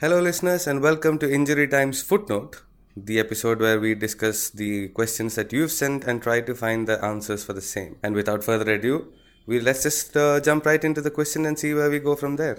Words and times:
Hello, 0.00 0.20
listeners, 0.20 0.66
and 0.66 0.80
welcome 0.80 1.18
to 1.18 1.32
Injury 1.32 1.66
Times 1.68 2.02
Footnote, 2.02 2.62
the 2.96 3.18
episode 3.18 3.60
where 3.60 3.80
we 3.80 3.94
discuss 3.94 4.48
the 4.50 4.88
questions 4.88 5.34
that 5.34 5.52
you've 5.52 5.72
sent 5.72 6.04
and 6.04 6.22
try 6.22 6.40
to 6.40 6.54
find 6.54 6.86
the 6.86 7.02
answers 7.04 7.44
for 7.44 7.52
the 7.52 7.60
same. 7.60 7.96
And 8.02 8.14
without 8.14 8.44
further 8.44 8.72
ado, 8.72 9.12
we 9.46 9.60
let's 9.60 9.82
just 9.82 10.16
uh, 10.16 10.40
jump 10.40 10.66
right 10.66 10.82
into 10.84 11.00
the 11.00 11.10
question 11.10 11.46
and 11.46 11.58
see 11.58 11.74
where 11.74 11.90
we 11.90 11.98
go 11.98 12.14
from 12.14 12.36
there. 12.36 12.58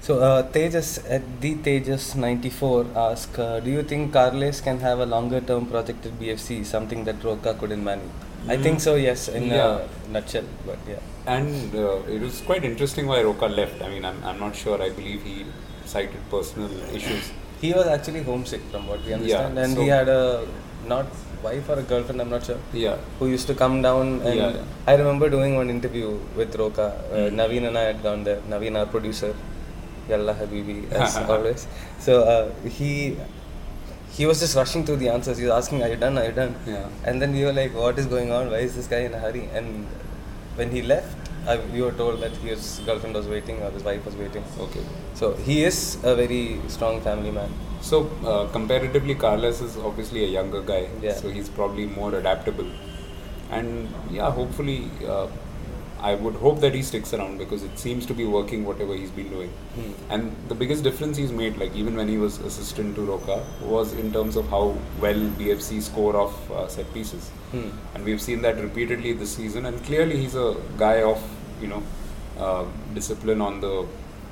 So, 0.00 0.18
uh, 0.20 0.42
Tejas 0.52 1.02
at 1.08 1.22
the 1.40 1.54
Tejas94 1.54 2.94
ask, 2.94 3.38
uh, 3.38 3.60
do 3.60 3.70
you 3.70 3.82
think 3.82 4.12
Carles 4.12 4.60
can 4.60 4.78
have 4.80 4.98
a 4.98 5.06
longer 5.06 5.40
term 5.40 5.66
project 5.66 6.04
at 6.04 6.12
BFC, 6.20 6.64
something 6.66 7.04
that 7.04 7.24
Roca 7.24 7.54
couldn't 7.54 7.82
manage? 7.82 8.10
I 8.46 8.58
think 8.58 8.80
so, 8.80 8.96
yes, 8.96 9.28
in 9.28 9.44
Yeah. 9.44 9.86
a 10.06 10.08
nutshell, 10.12 10.44
but 10.66 10.76
yeah. 10.86 10.98
And 11.26 11.74
uh, 11.74 12.02
it 12.06 12.20
was 12.20 12.42
quite 12.42 12.62
interesting 12.62 13.06
why 13.06 13.22
Roca 13.22 13.46
left. 13.46 13.80
I 13.80 13.88
mean, 13.88 14.04
I'm, 14.04 14.22
I'm 14.22 14.38
not 14.38 14.54
sure. 14.54 14.82
I 14.82 14.90
believe 14.90 15.22
he 15.22 15.46
cited 15.86 16.22
personal 16.30 16.70
issues. 16.94 17.30
He 17.60 17.72
was 17.72 17.86
actually 17.86 18.22
homesick, 18.22 18.60
from 18.70 18.86
what 18.88 19.04
we 19.04 19.12
understand, 19.14 19.58
and 19.58 19.76
he 19.78 19.86
had 19.88 20.08
a 20.08 20.46
not 20.86 21.06
wife 21.42 21.68
or 21.68 21.78
a 21.78 21.82
girlfriend, 21.82 22.20
I'm 22.22 22.30
not 22.30 22.44
sure, 22.44 22.58
Yeah. 22.72 22.96
who 23.18 23.26
used 23.28 23.46
to 23.46 23.54
come 23.54 23.80
down. 23.82 24.20
And 24.22 24.38
Yeah. 24.40 24.56
I 24.86 24.94
remember 25.02 25.28
doing 25.30 25.56
one 25.56 25.70
interview 25.70 26.18
with 26.36 26.56
Roca. 26.56 26.86
Uh, 27.12 27.16
Mm. 27.16 27.34
Naveen 27.40 27.66
and 27.68 27.78
I 27.82 27.84
had 27.90 28.02
gone 28.02 28.24
there. 28.28 28.40
Naveen, 28.52 28.76
our 28.80 28.86
producer, 28.94 29.34
Yalla 30.10 30.34
Habibi, 30.40 30.78
as 31.04 31.16
always. 31.34 31.66
So 32.06 32.22
uh, 32.34 32.44
he 32.78 32.90
he 34.16 34.26
was 34.30 34.38
just 34.44 34.54
rushing 34.60 34.84
through 34.86 34.98
the 35.04 35.08
answers. 35.14 35.38
He 35.42 35.46
was 35.48 35.54
asking, 35.60 35.82
"Are 35.84 35.88
you 35.94 35.96
done? 36.06 36.16
Are 36.22 36.26
you 36.30 36.34
done?" 36.40 36.52
Yeah. 36.72 36.88
And 37.04 37.20
then 37.22 37.32
we 37.38 37.44
were 37.46 37.54
like, 37.60 37.72
"What 37.84 37.98
is 38.02 38.06
going 38.16 38.30
on? 38.38 38.50
Why 38.54 38.60
is 38.68 38.74
this 38.80 38.86
guy 38.94 39.00
in 39.08 39.14
a 39.20 39.22
hurry?" 39.24 39.44
And 39.60 39.86
when 40.60 40.70
he 40.76 40.82
left, 40.82 41.30
I, 41.46 41.56
we 41.72 41.82
were 41.82 41.92
told 41.92 42.20
that 42.20 42.32
his 42.32 42.80
girlfriend 42.86 43.14
was 43.14 43.26
waiting 43.26 43.62
or 43.62 43.70
his 43.70 43.82
wife 43.82 44.04
was 44.04 44.16
waiting. 44.16 44.44
Okay. 44.58 44.80
So 45.14 45.34
he 45.34 45.64
is 45.64 45.98
a 46.02 46.14
very 46.14 46.60
strong 46.68 47.00
family 47.00 47.30
man. 47.30 47.52
So 47.80 48.10
uh, 48.24 48.46
comparatively, 48.48 49.14
Carlos 49.14 49.60
is 49.60 49.76
obviously 49.76 50.24
a 50.24 50.28
younger 50.28 50.62
guy. 50.62 50.88
Yeah. 51.02 51.14
So 51.14 51.28
he's 51.28 51.48
probably 51.48 51.86
more 51.86 52.14
adaptable. 52.14 52.66
And 53.50 53.88
yeah, 54.10 54.30
hopefully, 54.30 54.90
uh, 55.06 55.28
I 56.08 56.14
would 56.14 56.34
hope 56.34 56.60
that 56.60 56.74
he 56.74 56.82
sticks 56.82 57.14
around 57.14 57.38
because 57.38 57.62
it 57.62 57.78
seems 57.78 58.04
to 58.06 58.14
be 58.14 58.24
working 58.26 58.64
whatever 58.70 58.94
he's 58.94 59.10
been 59.10 59.30
doing. 59.30 59.50
Hmm. 59.74 59.92
And 60.12 60.36
the 60.48 60.54
biggest 60.54 60.84
difference 60.84 61.16
he's 61.16 61.32
made, 61.32 61.56
like 61.56 61.74
even 61.74 61.96
when 61.96 62.08
he 62.08 62.18
was 62.18 62.38
assistant 62.40 62.96
to 62.96 63.02
Roca, 63.02 63.36
was 63.62 63.94
in 63.94 64.12
terms 64.12 64.36
of 64.36 64.48
how 64.48 64.76
well 65.00 65.20
BFC 65.40 65.80
score 65.80 66.14
off 66.24 66.50
uh, 66.50 66.68
set 66.68 66.92
pieces. 66.92 67.30
Hmm. 67.52 67.70
and 67.94 68.04
we've 68.04 68.20
seen 68.20 68.42
that 68.42 68.60
repeatedly 68.60 69.12
this 69.12 69.34
season. 69.34 69.66
And 69.66 69.82
clearly, 69.84 70.16
he's 70.18 70.34
a 70.34 70.56
guy 70.76 71.02
of 71.02 71.22
you 71.62 71.68
know 71.68 71.82
uh, 72.38 72.64
discipline 72.92 73.40
on 73.40 73.60
the 73.60 73.86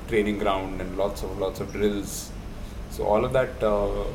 training 0.09 0.37
ground 0.37 0.81
and 0.81 0.97
lots 0.97 1.23
of 1.23 1.39
lots 1.39 1.59
of 1.59 1.71
drills. 1.71 2.31
So 2.91 3.05
all 3.05 3.25
of 3.25 3.33
that 3.33 3.63
uh, 3.63 4.05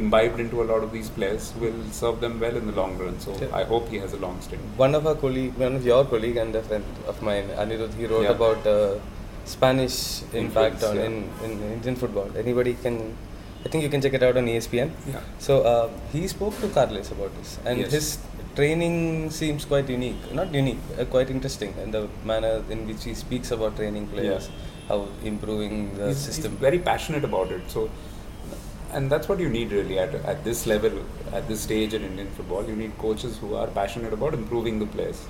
imbibed 0.00 0.38
into 0.44 0.62
a 0.62 0.66
lot 0.70 0.82
of 0.86 0.90
these 0.96 1.08
players 1.16 1.52
will 1.62 1.80
serve 1.98 2.20
them 2.24 2.38
well 2.44 2.56
in 2.60 2.66
the 2.70 2.76
long 2.80 2.92
run. 3.02 3.18
So 3.24 3.32
Yeah. 3.40 3.56
I 3.60 3.64
hope 3.72 3.88
he 3.94 3.98
has 4.04 4.12
a 4.18 4.20
long 4.26 4.40
stint. 4.46 4.62
One 4.84 4.94
of 4.98 5.06
our 5.10 5.14
colleague, 5.24 5.54
one 5.66 5.76
of 5.80 5.84
your 5.90 6.04
colleague 6.04 6.36
and 6.44 6.54
a 6.54 6.62
friend 6.62 6.84
of 7.12 7.20
mine, 7.28 7.48
Anirudh, 7.64 7.94
he 8.00 8.06
wrote 8.12 8.24
Yeah. 8.28 8.38
about 8.38 8.66
uh, 8.66 8.94
Spanish 9.44 9.96
impact 10.32 10.82
on 10.82 10.96
yeah. 10.96 11.04
in, 11.08 11.14
in 11.44 11.52
Indian 11.76 11.96
football. 11.96 12.28
Anybody 12.44 12.74
can, 12.82 13.16
I 13.64 13.68
think 13.68 13.82
you 13.84 13.90
can 13.90 14.00
check 14.00 14.14
it 14.14 14.22
out 14.22 14.36
on 14.36 14.46
ESPN. 14.46 14.90
Yeah. 15.14 15.20
So 15.38 15.62
uh, 15.62 15.88
he 16.12 16.26
spoke 16.28 16.58
to 16.60 16.68
Carles 16.68 17.10
about 17.12 17.34
this, 17.38 17.58
and 17.66 17.78
Yes. 17.78 17.92
his 17.92 18.06
training 18.56 19.30
seems 19.30 19.64
quite 19.64 19.88
unique. 19.88 20.32
Not 20.32 20.52
unique, 20.54 20.78
uh, 20.98 21.04
quite 21.04 21.30
interesting 21.30 21.74
in 21.82 21.90
the 21.90 22.08
manner 22.24 22.62
in 22.70 22.86
which 22.88 23.04
he 23.04 23.14
speaks 23.14 23.50
about 23.50 23.76
training 23.76 24.06
players, 24.08 24.48
how 24.88 25.08
improving 25.24 25.94
the 25.98 26.08
he's, 26.08 26.24
he's 26.26 26.34
system. 26.36 26.56
very 26.68 26.78
passionate 26.78 27.24
about 27.24 27.50
it. 27.52 27.62
So, 27.68 27.90
and 28.94 29.10
that's 29.10 29.28
what 29.28 29.40
you 29.40 29.48
need 29.48 29.72
really 29.72 29.98
at, 29.98 30.14
at 30.14 30.44
this 30.44 30.66
level, 30.66 30.92
at 31.32 31.48
this 31.48 31.60
stage 31.60 31.94
in 31.94 32.02
Indian 32.04 32.30
football. 32.30 32.64
You 32.64 32.76
need 32.76 32.96
coaches 32.98 33.36
who 33.38 33.54
are 33.56 33.66
passionate 33.66 34.12
about 34.12 34.34
improving 34.34 34.78
the 34.78 34.86
players, 34.86 35.26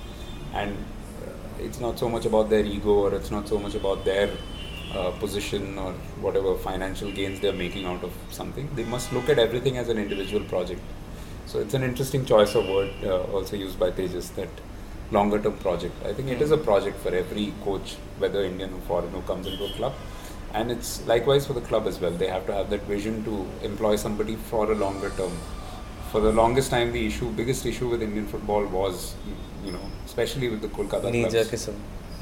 and 0.53 0.77
uh, 1.27 1.31
it's 1.59 1.81
not 1.81 1.99
so 1.99 2.09
much 2.09 2.27
about 2.27 2.51
their 2.51 2.65
ego 2.65 2.95
or 3.05 3.15
it's 3.15 3.31
not 3.31 3.49
so 3.49 3.59
much 3.59 3.75
about 3.75 4.05
their 4.05 4.31
uh, 4.95 5.11
position 5.13 5.79
or 5.79 5.93
whatever 6.27 6.57
financial 6.57 7.11
gains 7.11 7.41
they're 7.41 7.53
making 7.53 7.87
out 7.87 8.05
of 8.05 8.13
something. 8.31 8.69
They 8.75 8.85
must 8.85 9.13
look 9.13 9.29
at 9.29 9.39
everything 9.39 9.79
as 9.79 9.89
an 9.89 9.99
individual 9.99 10.45
project. 10.45 10.81
So 11.47 11.59
it's 11.61 11.75
an 11.75 11.83
interesting 11.83 12.25
choice 12.27 12.55
of 12.55 12.69
word 12.69 12.93
uh, 13.03 13.23
also 13.33 13.57
used 13.57 13.79
by 13.79 13.91
Tejas 13.91 14.35
that 14.35 14.49
longer 15.11 15.41
term 15.41 15.57
project. 15.59 15.95
I 16.05 16.13
think 16.13 16.29
it 16.29 16.43
is 16.43 16.51
a 16.51 16.59
project 16.59 16.99
for 16.99 17.15
every 17.15 17.53
coach, 17.65 17.97
whether 18.19 18.45
Indian 18.45 18.75
or 18.75 18.81
foreign, 18.81 19.11
who 19.11 19.23
comes 19.23 19.47
into 19.47 19.65
a 19.65 19.73
club. 19.73 19.95
And 20.55 20.71
it's 20.71 21.05
likewise 21.07 21.47
for 21.47 21.53
the 21.53 21.61
club 21.61 21.87
as 21.87 22.01
well. 22.01 22.13
They 22.13 22.29
have 22.29 22.47
to 22.47 22.55
have 22.55 22.71
that 22.71 22.83
vision 22.83 23.25
to 23.25 23.47
employ 23.67 23.97
somebody 23.97 24.37
for 24.37 24.71
a 24.73 24.75
longer 24.75 25.11
term. 25.11 25.33
For 26.13 26.21
the 26.21 26.33
longest 26.33 26.71
time, 26.71 26.93
the 26.93 27.05
issue, 27.07 27.29
biggest 27.31 27.67
issue 27.67 27.89
with 27.89 28.03
Indian 28.03 28.27
football 28.27 28.65
was, 28.67 29.15
you 29.65 29.73
know, 29.73 29.81
especially 30.07 30.49
with 30.49 30.63
the 30.63 30.69
Kolkata 30.69 31.11
Knee 31.11 31.23
clubs. 31.23 31.69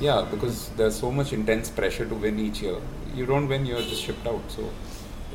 Yeah, 0.01 0.27
because 0.31 0.71
there's 0.71 0.99
so 0.99 1.11
much 1.13 1.35
intense 1.35 1.69
pressure 1.71 2.07
to 2.07 2.15
win 2.15 2.41
each 2.41 2.63
year. 2.63 2.77
You 3.15 3.27
don't 3.27 3.49
win, 3.49 3.67
you're 3.67 3.83
just 3.83 4.03
shipped 4.03 4.27
out. 4.27 4.43
So 4.49 4.71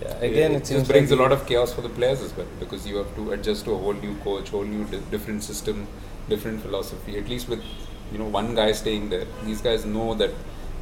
Yeah. 0.01 0.15
Again, 0.17 0.51
it, 0.51 0.69
it, 0.69 0.73
just 0.75 0.87
brings 0.91 1.11
like 1.11 1.19
a 1.19 1.21
lot 1.23 1.31
of 1.31 1.45
chaos 1.47 1.73
for 1.73 1.81
the 1.81 1.89
players 1.89 2.21
as 2.21 2.35
well 2.37 2.47
because 2.59 2.85
you 2.87 2.97
have 2.97 3.15
to 3.15 3.31
adjust 3.31 3.65
to 3.65 3.73
a 3.73 3.77
whole 3.77 3.93
new 3.93 4.15
coach, 4.17 4.49
whole 4.49 4.63
new 4.63 4.85
di- 4.85 5.01
different 5.11 5.43
system, 5.43 5.87
different 6.29 6.61
philosophy. 6.61 7.17
At 7.17 7.27
least 7.27 7.49
with 7.49 7.63
you 8.11 8.19
know 8.19 8.25
one 8.25 8.53
guy 8.53 8.71
staying 8.73 9.09
there, 9.09 9.25
these 9.43 9.61
guys 9.61 9.85
know 9.85 10.13
that 10.15 10.31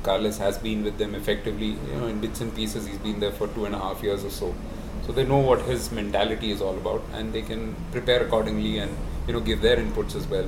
Carlos 0.06 0.38
has 0.38 0.58
been 0.58 0.84
with 0.84 0.98
them 0.98 1.16
effectively. 1.16 1.72
You 1.90 2.00
know, 2.00 2.08
in 2.08 2.22
bits 2.22 2.42
and 2.42 2.56
pieces, 2.56 2.88
he's 2.88 2.98
been 3.10 3.20
there 3.20 3.32
for 3.32 3.48
two 3.48 3.66
and 3.66 3.76
a 3.76 3.80
half 3.80 4.04
years 4.04 4.24
or 4.24 4.30
so. 4.30 4.54
So 5.06 5.12
they 5.12 5.26
know 5.26 5.38
what 5.38 5.62
his 5.62 5.92
mentality 5.92 6.52
is 6.52 6.62
all 6.62 6.78
about, 6.78 7.04
and 7.14 7.34
they 7.34 7.42
can 7.42 7.76
prepare 7.92 8.24
accordingly 8.26 8.78
and 8.80 8.96
you 9.28 9.34
know 9.34 9.40
give 9.52 9.62
their 9.62 9.78
inputs 9.78 10.16
as 10.16 10.28
well. 10.28 10.48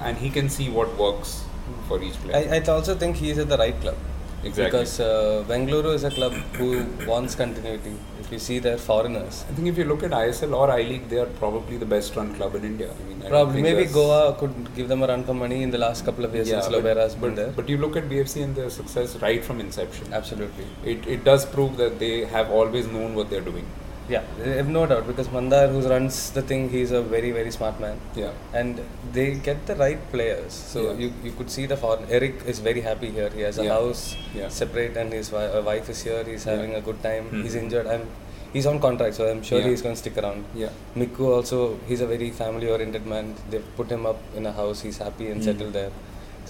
And 0.00 0.16
he 0.16 0.30
can 0.30 0.48
see 0.48 0.68
what 0.70 0.96
works 0.96 1.44
for 1.88 2.02
each 2.02 2.14
player. 2.24 2.36
I, 2.36 2.58
I 2.58 2.60
also 2.74 2.94
think 2.94 3.16
he 3.16 3.30
is 3.30 3.38
at 3.38 3.48
the 3.48 3.58
right 3.58 3.80
club. 3.80 3.96
Exactly. 4.44 4.64
Because 4.64 5.00
uh, 5.00 5.44
Bengaluru 5.48 5.94
is 5.94 6.04
a 6.04 6.10
club 6.10 6.32
who 6.58 6.86
wants 7.06 7.34
continuity. 7.34 7.94
If 8.20 8.30
you 8.30 8.38
see 8.38 8.58
their 8.60 8.78
foreigners, 8.78 9.44
I 9.48 9.54
think 9.54 9.66
if 9.68 9.76
you 9.76 9.84
look 9.84 10.02
at 10.02 10.12
ISL 10.12 10.54
or 10.54 10.70
I 10.70 10.82
League, 10.82 11.08
they 11.08 11.18
are 11.18 11.26
probably 11.26 11.76
the 11.76 11.86
best 11.86 12.14
run 12.14 12.34
club 12.34 12.54
in 12.54 12.64
India. 12.64 12.92
I 12.92 13.08
mean, 13.08 13.22
I 13.24 13.28
probably 13.28 13.62
maybe 13.62 13.86
Goa 13.86 14.34
could 14.34 14.74
give 14.76 14.88
them 14.88 15.02
a 15.02 15.08
run 15.08 15.24
for 15.24 15.34
money 15.34 15.62
in 15.62 15.70
the 15.70 15.78
last 15.78 16.04
couple 16.04 16.24
of 16.24 16.34
years 16.34 16.48
since 16.50 16.68
but, 16.68 16.84
Lobera 16.84 16.96
has 16.96 17.14
been 17.14 17.30
but, 17.30 17.36
there. 17.36 17.52
but 17.52 17.68
you 17.68 17.78
look 17.78 17.96
at 17.96 18.04
BFC 18.04 18.44
and 18.44 18.54
their 18.54 18.70
success 18.70 19.16
right 19.16 19.42
from 19.42 19.60
inception. 19.60 20.12
Absolutely. 20.12 20.66
It, 20.84 21.06
it 21.06 21.24
does 21.24 21.44
prove 21.44 21.76
that 21.78 21.98
they 21.98 22.24
have 22.26 22.50
always 22.50 22.86
known 22.86 23.14
what 23.14 23.30
they're 23.30 23.40
doing. 23.40 23.66
Yeah, 24.08 24.22
I 24.42 24.48
have 24.60 24.68
no 24.68 24.86
doubt 24.86 25.06
because 25.06 25.28
Mandar, 25.30 25.68
who 25.68 25.80
runs 25.86 26.30
the 26.30 26.40
thing, 26.40 26.70
he's 26.70 26.92
a 26.92 27.02
very 27.02 27.30
very 27.30 27.50
smart 27.50 27.78
man, 27.78 27.96
Yeah. 28.14 28.30
and 28.54 28.80
they 29.12 29.26
get 29.48 29.66
the 29.66 29.76
right 29.76 30.00
players. 30.12 30.52
So 30.74 30.78
Yeah. 30.84 30.92
you, 31.02 31.12
you 31.24 31.32
could 31.32 31.50
see 31.50 31.66
the 31.66 31.76
foreign. 31.76 32.06
Eric 32.18 32.36
is 32.46 32.58
very 32.68 32.80
happy 32.80 33.10
here. 33.10 33.28
He 33.34 33.42
has 33.48 33.58
a 33.58 33.64
Yeah. 33.64 33.74
house 33.74 34.16
Yeah. 34.38 34.48
separate, 34.60 34.96
and 34.96 35.12
his 35.12 35.28
wi- 35.34 35.50
uh, 35.58 35.62
wife 35.70 35.90
is 35.90 36.00
here. 36.08 36.24
He's 36.30 36.44
having 36.52 36.74
a 36.74 36.80
good 36.88 37.02
time. 37.02 37.26
Mhm. 37.32 37.42
He's 37.42 37.54
injured. 37.64 37.86
I'm. 37.96 38.06
He's 38.54 38.66
on 38.72 38.78
contract, 38.86 39.14
so 39.20 39.24
I'm 39.30 39.42
sure 39.42 39.58
Yeah. 39.60 39.68
he's 39.70 39.82
going 39.86 39.94
to 39.94 40.00
stick 40.02 40.16
around. 40.20 40.44
Yeah. 40.64 40.70
Miku 41.00 41.26
also, 41.36 41.58
he's 41.88 42.00
a 42.00 42.06
very 42.06 42.30
family-oriented 42.30 43.04
man. 43.14 43.34
They've 43.50 43.66
put 43.80 43.90
him 43.96 44.06
up 44.12 44.20
in 44.34 44.46
a 44.46 44.52
house. 44.60 44.80
He's 44.86 44.96
happy 45.06 45.26
and 45.32 45.42
Mm. 45.42 45.48
settled 45.48 45.74
there. 45.74 45.90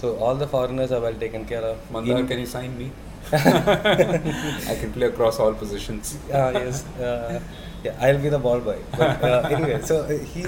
So 0.01 0.15
all 0.15 0.35
the 0.43 0.47
foreigners 0.47 0.93
are 0.97 1.01
well 1.07 1.17
taken 1.25 1.43
care 1.53 1.65
of. 1.71 1.77
Mandar, 1.95 2.19
In- 2.19 2.27
can 2.29 2.39
you 2.39 2.45
sign 2.45 2.77
me? 2.81 2.89
I 3.31 4.75
can 4.81 4.91
play 4.93 5.07
across 5.07 5.39
all 5.39 5.53
positions. 5.53 6.17
Ah 6.33 6.49
yes, 6.51 6.83
uh, 7.07 7.39
yeah, 7.83 7.95
I'll 8.05 8.17
be 8.25 8.29
the 8.29 8.39
ball 8.39 8.59
boy. 8.59 8.77
But 8.97 9.23
uh, 9.23 9.47
anyway, 9.57 9.81
so 9.81 10.01
uh, 10.03 10.17
he, 10.33 10.43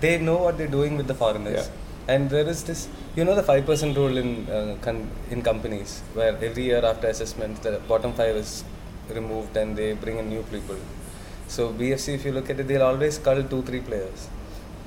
they 0.00 0.18
know 0.18 0.38
what 0.44 0.58
they're 0.58 0.74
doing 0.78 0.96
with 0.96 1.06
the 1.06 1.14
foreigners, 1.14 1.70
and 2.08 2.28
there 2.30 2.48
is 2.54 2.64
this, 2.64 2.88
you 3.16 3.24
know, 3.24 3.34
the 3.40 3.42
five 3.50 3.64
percent 3.66 3.96
rule 3.96 4.16
in 4.16 4.30
uh, 4.50 4.76
con- 4.86 5.10
in 5.30 5.42
companies 5.42 6.00
where 6.14 6.36
every 6.50 6.64
year 6.64 6.84
after 6.92 7.08
assessment, 7.08 7.62
the 7.62 7.78
bottom 7.92 8.12
five 8.12 8.36
is 8.44 8.64
removed 9.18 9.56
and 9.56 9.76
they 9.76 9.92
bring 9.92 10.18
in 10.18 10.28
new 10.28 10.42
people. 10.54 10.76
So 11.46 11.72
BFC, 11.72 12.14
if 12.14 12.24
you 12.24 12.32
look 12.32 12.48
at 12.50 12.58
it, 12.60 12.68
they'll 12.68 12.82
always 12.92 13.18
cull 13.18 13.42
two, 13.44 13.62
three 13.62 13.80
players, 13.80 14.28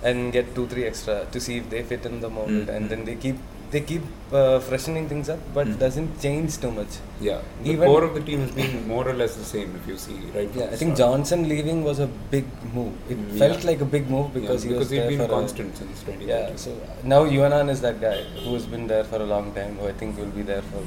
and 0.03 0.33
get 0.33 0.53
two, 0.55 0.67
three 0.67 0.85
extra 0.85 1.25
to 1.31 1.39
see 1.39 1.57
if 1.57 1.69
they 1.69 1.83
fit 1.83 2.05
in 2.05 2.19
the 2.19 2.29
mold, 2.29 2.49
Mm, 2.49 2.69
and 2.75 2.89
then 2.89 3.05
they 3.05 3.15
keep 3.15 3.37
they 3.71 3.81
keep 3.81 4.03
uh, 4.39 4.59
freshening 4.67 5.05
things 5.11 5.27
up, 5.33 5.39
but 5.57 5.67
Mm. 5.67 5.79
doesn't 5.83 6.11
change 6.25 6.57
too 6.63 6.71
much. 6.77 6.93
Yeah. 7.27 7.39
The 7.63 7.71
Even- 7.73 7.87
core 7.89 8.03
of 8.07 8.13
the 8.17 8.21
team 8.29 8.39
has 8.45 8.51
been 8.59 8.73
more 8.93 9.03
or 9.11 9.13
less 9.21 9.35
the 9.41 9.47
same 9.53 9.69
if 9.79 9.87
you 9.91 9.97
see 10.05 10.17
right 10.37 10.49
Yeah, 10.59 10.65
I 10.73 10.75
think 10.81 10.95
start. 10.95 10.99
Johnson 11.01 11.47
leaving 11.51 11.79
was 11.89 11.99
a 12.05 12.09
big 12.35 12.45
move. 12.77 12.93
It 13.15 13.19
Mm, 13.23 13.37
felt 13.43 13.63
like 13.69 13.81
a 13.87 13.89
big 13.95 14.09
move 14.15 14.27
because 14.37 14.63
yeah, 14.65 14.71
he 14.71 14.77
was 14.77 14.87
because 14.87 14.89
he's 14.91 14.99
there 15.01 15.09
been 15.13 15.23
for 15.25 15.33
constant 15.37 15.77
since 15.81 16.01
A, 16.03 16.05
2013. 16.05 16.29
yeah, 16.29 16.55
so 16.65 16.71
now 17.15 17.21
Juanan 17.35 17.69
is 17.75 17.81
that 17.87 17.99
guy 18.07 18.17
who 18.43 18.53
has 18.59 18.65
been 18.75 18.87
there 18.93 19.03
for 19.11 19.19
a 19.27 19.29
long 19.35 19.51
time. 19.59 19.77
Who 19.81 19.87
I 19.93 19.93
think 20.01 20.17
will 20.23 20.33
be 20.39 20.45
there 20.53 20.63
for 20.71 20.83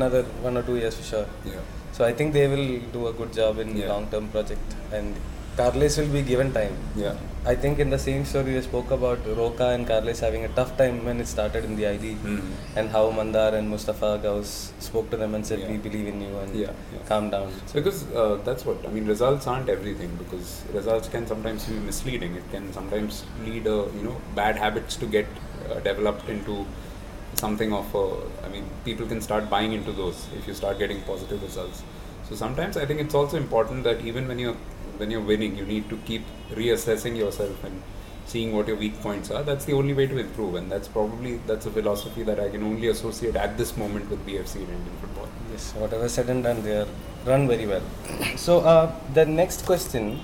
another 0.00 0.22
one 0.48 0.56
or 0.62 0.64
two 0.70 0.76
years 0.84 0.94
for 1.00 1.06
sure. 1.12 1.26
yeah. 1.54 1.60
So 1.98 2.04
I 2.10 2.12
think 2.18 2.32
they 2.38 2.46
will 2.54 2.68
do 2.96 3.06
a 3.08 3.12
good 3.20 3.32
job 3.40 3.58
in 3.66 3.70
Yeah. 3.76 3.88
long-term 3.92 4.26
project, 4.36 4.74
and 4.98 5.14
Carles 5.58 5.98
will 5.98 6.12
be 6.18 6.22
given 6.22 6.52
time. 6.52 6.74
Yeah. 6.96 7.14
I 7.44 7.54
think 7.62 7.78
in 7.78 7.88
the 7.94 7.98
same 7.98 8.24
story 8.30 8.54
we 8.56 8.60
spoke 8.66 8.90
about 8.96 9.18
Roca 9.38 9.68
and 9.74 9.86
Carles 9.90 10.20
having 10.20 10.44
a 10.44 10.48
tough 10.58 10.72
time 10.80 10.96
when 11.06 11.20
it 11.22 11.26
started 11.34 11.64
in 11.68 11.74
the 11.78 11.86
I 11.90 11.96
League, 12.04 12.22
Mhm. 12.32 12.50
and 12.80 12.90
how 12.96 13.02
Mandar 13.18 13.48
and 13.58 13.70
Mustafa 13.74 14.10
Ghouse 14.24 14.52
spoke 14.88 15.06
to 15.12 15.18
them 15.22 15.34
and 15.38 15.46
said, 15.50 15.60
Yeah. 15.62 15.70
"We 15.72 15.78
believe 15.86 16.08
in 16.12 16.18
you 16.26 16.34
and 16.42 16.58
Yeah, 16.62 16.74
yeah. 16.94 17.02
calm 17.10 17.30
down." 17.36 17.48
Because 17.78 18.00
uh, 18.22 18.34
that's 18.48 18.66
what 18.70 18.86
I 18.88 18.92
mean. 18.96 19.06
Results 19.14 19.46
aren't 19.54 19.70
everything 19.76 20.12
because 20.22 20.50
results 20.78 21.08
can 21.16 21.26
sometimes 21.32 21.64
be 21.72 21.78
misleading. 21.90 22.34
It 22.42 22.48
can 22.56 22.66
sometimes 22.78 23.22
lead 23.48 23.70
uh, 23.76 23.78
you 23.98 24.04
know 24.08 24.16
bad 24.42 24.62
habits 24.66 25.00
to 25.04 25.10
get 25.18 25.26
uh, 25.70 25.80
developed 25.90 26.28
into 26.36 26.58
something 27.44 27.72
of. 27.82 27.96
Uh, 28.04 28.06
I 28.46 28.52
mean, 28.56 28.66
people 28.90 29.06
can 29.14 29.22
start 29.30 29.48
buying 29.56 29.72
into 29.80 29.92
those 30.02 30.26
if 30.40 30.46
you 30.52 30.54
start 30.64 30.78
getting 30.84 31.02
positive 31.12 31.42
results. 31.50 31.82
So 32.28 32.36
sometimes 32.44 32.76
I 32.76 32.84
think 32.88 33.00
it's 33.06 33.14
also 33.18 33.36
important 33.46 33.84
that 33.88 34.00
even 34.12 34.28
when 34.30 34.38
you're 34.44 34.58
when 34.98 35.10
you're 35.10 35.28
winning, 35.32 35.56
you 35.56 35.64
need 35.64 35.88
to 35.90 35.96
keep 36.04 36.22
reassessing 36.50 37.16
yourself 37.16 37.64
and 37.64 37.82
seeing 38.26 38.54
what 38.54 38.68
your 38.68 38.76
weak 38.76 39.00
points 39.00 39.30
are. 39.30 39.42
That's 39.42 39.64
the 39.64 39.72
only 39.72 39.94
way 39.94 40.06
to 40.06 40.18
improve, 40.18 40.54
and 40.54 40.70
that's 40.70 40.88
probably 40.88 41.36
that's 41.46 41.66
a 41.66 41.70
philosophy 41.70 42.22
that 42.24 42.38
I 42.38 42.48
can 42.50 42.62
only 42.62 42.88
associate 42.88 43.36
at 43.36 43.56
this 43.56 43.76
moment 43.76 44.10
with 44.10 44.24
BFC 44.26 44.56
in 44.56 44.70
Indian 44.78 44.96
football. 45.00 45.28
Yes, 45.50 45.72
whatever 45.74 46.08
said 46.08 46.28
and 46.28 46.42
done, 46.42 46.62
they 46.62 46.76
are 46.76 46.88
run 47.26 47.48
very 47.48 47.66
well. 47.66 47.82
So 48.36 48.60
uh, 48.60 48.92
the 49.14 49.24
next 49.24 49.64
question, 49.66 50.20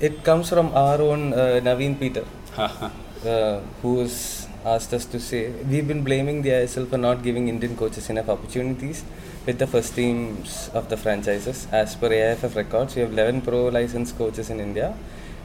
it 0.00 0.24
comes 0.24 0.48
from 0.48 0.74
our 0.74 1.00
own 1.00 1.32
uh, 1.32 1.60
Naveen 1.68 1.98
Peter, 1.98 2.24
uh, 2.56 3.60
who 3.82 4.00
has 4.00 4.48
asked 4.64 4.94
us 4.94 5.04
to 5.04 5.20
say 5.20 5.50
we've 5.70 5.86
been 5.86 6.02
blaming 6.02 6.42
the 6.42 6.50
ISL 6.50 6.88
for 6.88 6.96
not 6.98 7.22
giving 7.22 7.48
Indian 7.48 7.76
coaches 7.76 8.08
enough 8.08 8.28
opportunities 8.28 9.04
with 9.46 9.58
the 9.58 9.66
first 9.66 9.94
teams 9.94 10.70
of 10.74 10.88
the 10.88 10.96
franchises. 10.96 11.66
As 11.72 11.94
per 11.96 12.08
AIFF 12.08 12.56
records, 12.56 12.94
we 12.96 13.02
have 13.02 13.12
11 13.12 13.42
pro 13.42 13.66
licensed 13.68 14.16
coaches 14.16 14.50
in 14.50 14.60
India. 14.60 14.94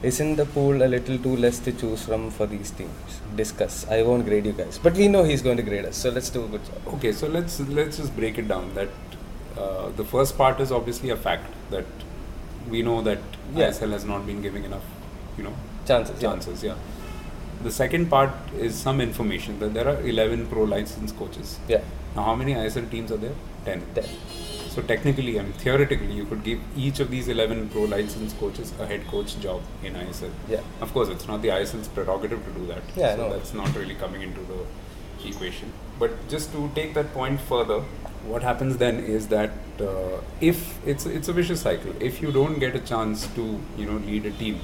Isn't 0.02 0.36
the 0.36 0.46
pool 0.46 0.82
a 0.82 0.88
little 0.88 1.18
too 1.18 1.36
less 1.36 1.58
to 1.60 1.72
choose 1.72 2.02
from 2.04 2.30
for 2.30 2.46
these 2.46 2.70
teams? 2.70 3.20
Discuss. 3.36 3.86
I 3.90 4.02
won't 4.02 4.24
grade 4.24 4.46
you 4.46 4.52
guys, 4.52 4.78
but 4.82 4.94
we 4.94 5.08
know 5.08 5.24
he's 5.24 5.42
going 5.42 5.58
to 5.58 5.62
grade 5.62 5.84
us, 5.84 5.96
so 5.96 6.08
let's 6.10 6.30
do 6.30 6.44
a 6.44 6.48
good 6.48 6.64
job. 6.64 6.94
Okay, 6.94 7.12
so 7.12 7.26
let's 7.26 7.60
let's 7.60 7.98
just 7.98 8.16
break 8.16 8.38
it 8.38 8.48
down. 8.48 8.72
That 8.74 8.88
uh, 9.58 9.90
the 9.90 10.04
first 10.04 10.38
part 10.38 10.58
is 10.60 10.72
obviously 10.72 11.10
a 11.10 11.16
fact 11.16 11.52
that 11.70 11.84
we 12.70 12.82
know 12.82 13.02
that 13.02 13.18
Yeah. 13.54 13.68
ISL 13.68 13.92
has 13.92 14.04
not 14.06 14.26
been 14.26 14.40
giving 14.40 14.64
enough, 14.64 14.84
you 15.36 15.44
know, 15.44 15.52
Chances. 15.86 16.22
yeah. 16.22 16.30
chances. 16.30 16.62
Yeah. 16.62 16.76
The 17.62 17.70
second 17.70 18.08
part 18.08 18.30
is 18.58 18.74
some 18.74 19.00
information 19.02 19.58
that 19.60 19.74
there 19.74 19.86
are 19.86 20.00
11 20.00 20.46
pro 20.46 20.62
licensed 20.64 21.16
coaches. 21.18 21.58
Yeah. 21.68 21.82
Now, 22.16 22.22
how 22.22 22.34
many 22.34 22.54
ISL 22.54 22.90
teams 22.90 23.12
are 23.12 23.18
there? 23.18 23.34
10. 23.64 23.82
Ten. 23.94 24.04
So 24.68 24.82
technically, 24.82 25.38
I 25.38 25.42
mean, 25.42 25.52
theoretically, 25.54 26.12
you 26.12 26.24
could 26.24 26.44
give 26.44 26.60
each 26.76 27.00
of 27.00 27.10
these 27.10 27.26
11 27.28 27.70
pro 27.70 27.82
license 27.82 28.32
coaches 28.34 28.72
a 28.78 28.86
head 28.86 29.06
coach 29.08 29.38
job 29.40 29.62
in 29.82 29.94
ISL. 29.94 30.30
Yeah. 30.48 30.60
Of 30.80 30.92
course, 30.92 31.08
it's 31.08 31.26
not 31.26 31.42
the 31.42 31.48
ISL's 31.48 31.88
prerogative 31.88 32.44
to 32.44 32.52
do 32.52 32.66
that. 32.66 32.82
Yeah, 32.94 33.16
so 33.16 33.28
no. 33.28 33.36
that's 33.36 33.52
not 33.52 33.74
really 33.74 33.96
coming 33.96 34.22
into 34.22 34.40
the 34.42 35.28
equation. 35.28 35.72
But 35.98 36.28
just 36.28 36.52
to 36.52 36.70
take 36.74 36.94
that 36.94 37.12
point 37.12 37.40
further, 37.40 37.80
what 38.24 38.42
happens 38.42 38.76
then 38.76 38.98
is 38.98 39.28
that 39.28 39.50
uh, 39.80 40.20
if 40.40 40.78
it's 40.86 41.06
it's 41.06 41.28
a 41.28 41.32
vicious 41.32 41.62
cycle. 41.62 41.92
If 42.00 42.22
you 42.22 42.32
don't 42.32 42.58
get 42.58 42.76
a 42.76 42.80
chance 42.80 43.26
to 43.34 43.60
you 43.76 43.86
know 43.86 43.96
lead 44.06 44.26
a 44.26 44.30
team, 44.30 44.60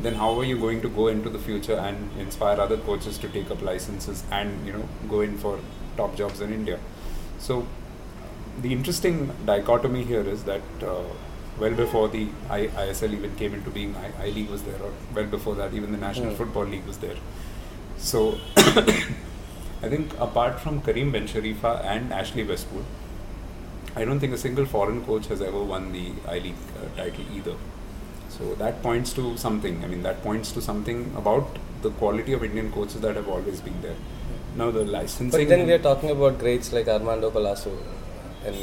then 0.00 0.14
how 0.14 0.38
are 0.38 0.44
you 0.44 0.58
going 0.58 0.80
to 0.82 0.88
go 0.88 1.08
into 1.08 1.30
the 1.30 1.38
future 1.38 1.76
and 1.76 2.10
inspire 2.18 2.60
other 2.60 2.76
coaches 2.76 3.18
to 3.18 3.28
take 3.28 3.50
up 3.50 3.62
licenses 3.62 4.24
and 4.30 4.66
you 4.66 4.72
know 4.72 4.88
go 5.08 5.20
in 5.20 5.38
for 5.38 5.58
top 5.96 6.16
jobs 6.16 6.40
in 6.40 6.52
India? 6.52 6.78
So 7.38 7.66
the 8.62 8.72
interesting 8.72 9.30
dichotomy 9.46 10.04
here 10.04 10.22
is 10.22 10.44
that 10.44 10.62
uh, 10.82 11.02
well 11.58 11.72
before 11.74 12.08
the 12.08 12.28
I- 12.48 12.68
ISL 12.68 13.12
even 13.12 13.34
came 13.36 13.54
into 13.54 13.70
being, 13.70 13.94
I-, 13.96 14.26
I 14.26 14.30
League 14.30 14.50
was 14.50 14.62
there, 14.62 14.80
or 14.82 14.92
well 15.14 15.26
before 15.26 15.54
that, 15.56 15.74
even 15.74 15.92
the 15.92 15.98
National 15.98 16.30
Hmm. 16.30 16.36
Football 16.36 16.64
League 16.66 16.86
was 16.86 16.98
there. 16.98 17.16
So 17.98 18.38
I 18.56 19.88
think 19.88 20.12
apart 20.18 20.60
from 20.60 20.80
Karim 20.82 21.12
Bencherifa 21.12 21.84
and 21.84 22.12
Ashley 22.12 22.44
Westwood, 22.44 22.84
I 23.96 24.04
don't 24.04 24.20
think 24.20 24.32
a 24.34 24.38
single 24.38 24.66
foreign 24.66 25.04
coach 25.04 25.26
has 25.26 25.40
ever 25.42 25.62
won 25.62 25.92
the 25.92 26.12
I 26.28 26.38
League 26.38 26.54
uh, 26.80 26.96
title 26.96 27.24
either. 27.34 27.54
So 28.28 28.54
that 28.56 28.82
points 28.82 29.12
to 29.14 29.36
something. 29.36 29.82
I 29.84 29.88
mean, 29.88 30.02
that 30.02 30.22
points 30.22 30.52
to 30.52 30.62
something 30.62 31.12
about 31.16 31.58
the 31.82 31.90
quality 31.90 32.32
of 32.32 32.44
Indian 32.44 32.70
coaches 32.72 33.00
that 33.00 33.16
have 33.16 33.28
always 33.28 33.60
been 33.60 33.80
there. 33.82 33.96
Now 34.56 34.70
the 34.70 34.84
licensing. 34.84 35.30
But 35.30 35.48
then 35.48 35.66
we 35.66 35.72
are 35.72 35.78
talking 35.78 36.10
about 36.10 36.38
greats 36.38 36.72
like 36.72 36.88
Armando 36.88 37.30
Colaco, 37.30 37.76
and 38.44 38.56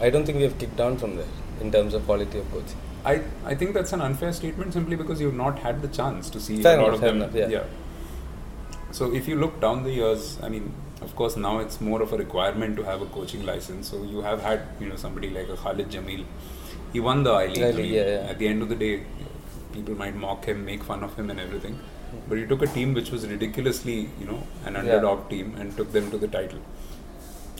I 0.00 0.10
don't 0.10 0.24
think 0.24 0.36
we 0.38 0.44
have 0.44 0.58
kicked 0.58 0.76
down 0.76 0.96
from 0.96 1.16
there 1.16 1.26
in 1.60 1.70
terms 1.70 1.94
of 1.94 2.04
quality 2.06 2.38
of 2.38 2.50
coaching. 2.50 2.76
I, 3.04 3.22
I 3.44 3.54
think 3.54 3.74
that's 3.74 3.92
an 3.92 4.00
unfair 4.02 4.32
statement 4.32 4.72
simply 4.74 4.96
because 4.96 5.20
you've 5.20 5.34
not 5.34 5.58
had 5.58 5.80
the 5.82 5.88
chance 5.88 6.28
to 6.30 6.40
see 6.40 6.62
Fair 6.62 6.78
a 6.78 6.82
lot 6.82 6.88
enough, 6.88 6.94
of 6.96 7.00
them. 7.02 7.16
enough, 7.40 7.50
yeah. 7.50 7.64
So 8.92 9.14
if 9.14 9.28
you 9.28 9.36
look 9.36 9.60
down 9.60 9.84
the 9.84 9.90
years, 9.90 10.38
I 10.42 10.48
mean, 10.48 10.72
of 11.00 11.14
course 11.16 11.36
now 11.36 11.58
it's 11.60 11.80
more 11.80 12.02
of 12.02 12.12
a 12.12 12.18
requirement 12.18 12.76
to 12.76 12.82
have 12.82 13.00
a 13.02 13.06
coaching 13.06 13.46
license. 13.46 13.88
So 13.88 14.02
you 14.02 14.20
have 14.22 14.42
had 14.42 14.62
you 14.80 14.88
know 14.88 14.96
somebody 14.96 15.30
like 15.30 15.48
a 15.48 15.56
Khalid 15.56 15.88
Jamil. 15.90 16.24
He 16.92 17.00
won 17.00 17.22
the 17.22 17.32
I 17.32 17.46
League. 17.46 17.62
I 17.62 17.68
I 17.68 17.72
mean, 17.72 17.92
yeah, 17.94 18.06
yeah. 18.06 18.30
At 18.30 18.38
the 18.38 18.48
end 18.48 18.62
of 18.62 18.68
the 18.68 18.74
day, 18.74 19.04
people 19.72 19.94
might 19.94 20.16
mock 20.16 20.44
him, 20.44 20.64
make 20.64 20.82
fun 20.82 21.04
of 21.04 21.14
him, 21.16 21.30
and 21.30 21.38
everything. 21.40 21.78
But 22.28 22.38
he 22.38 22.46
took 22.46 22.62
a 22.62 22.66
team 22.66 22.92
which 22.92 23.10
was 23.12 23.26
ridiculously 23.26 24.10
you 24.18 24.26
know 24.26 24.42
an 24.66 24.74
Yeah. 24.74 24.80
underdog 24.80 25.28
team 25.30 25.54
and 25.58 25.74
took 25.76 25.92
them 25.92 26.10
to 26.10 26.18
the 26.18 26.28
title. 26.28 26.58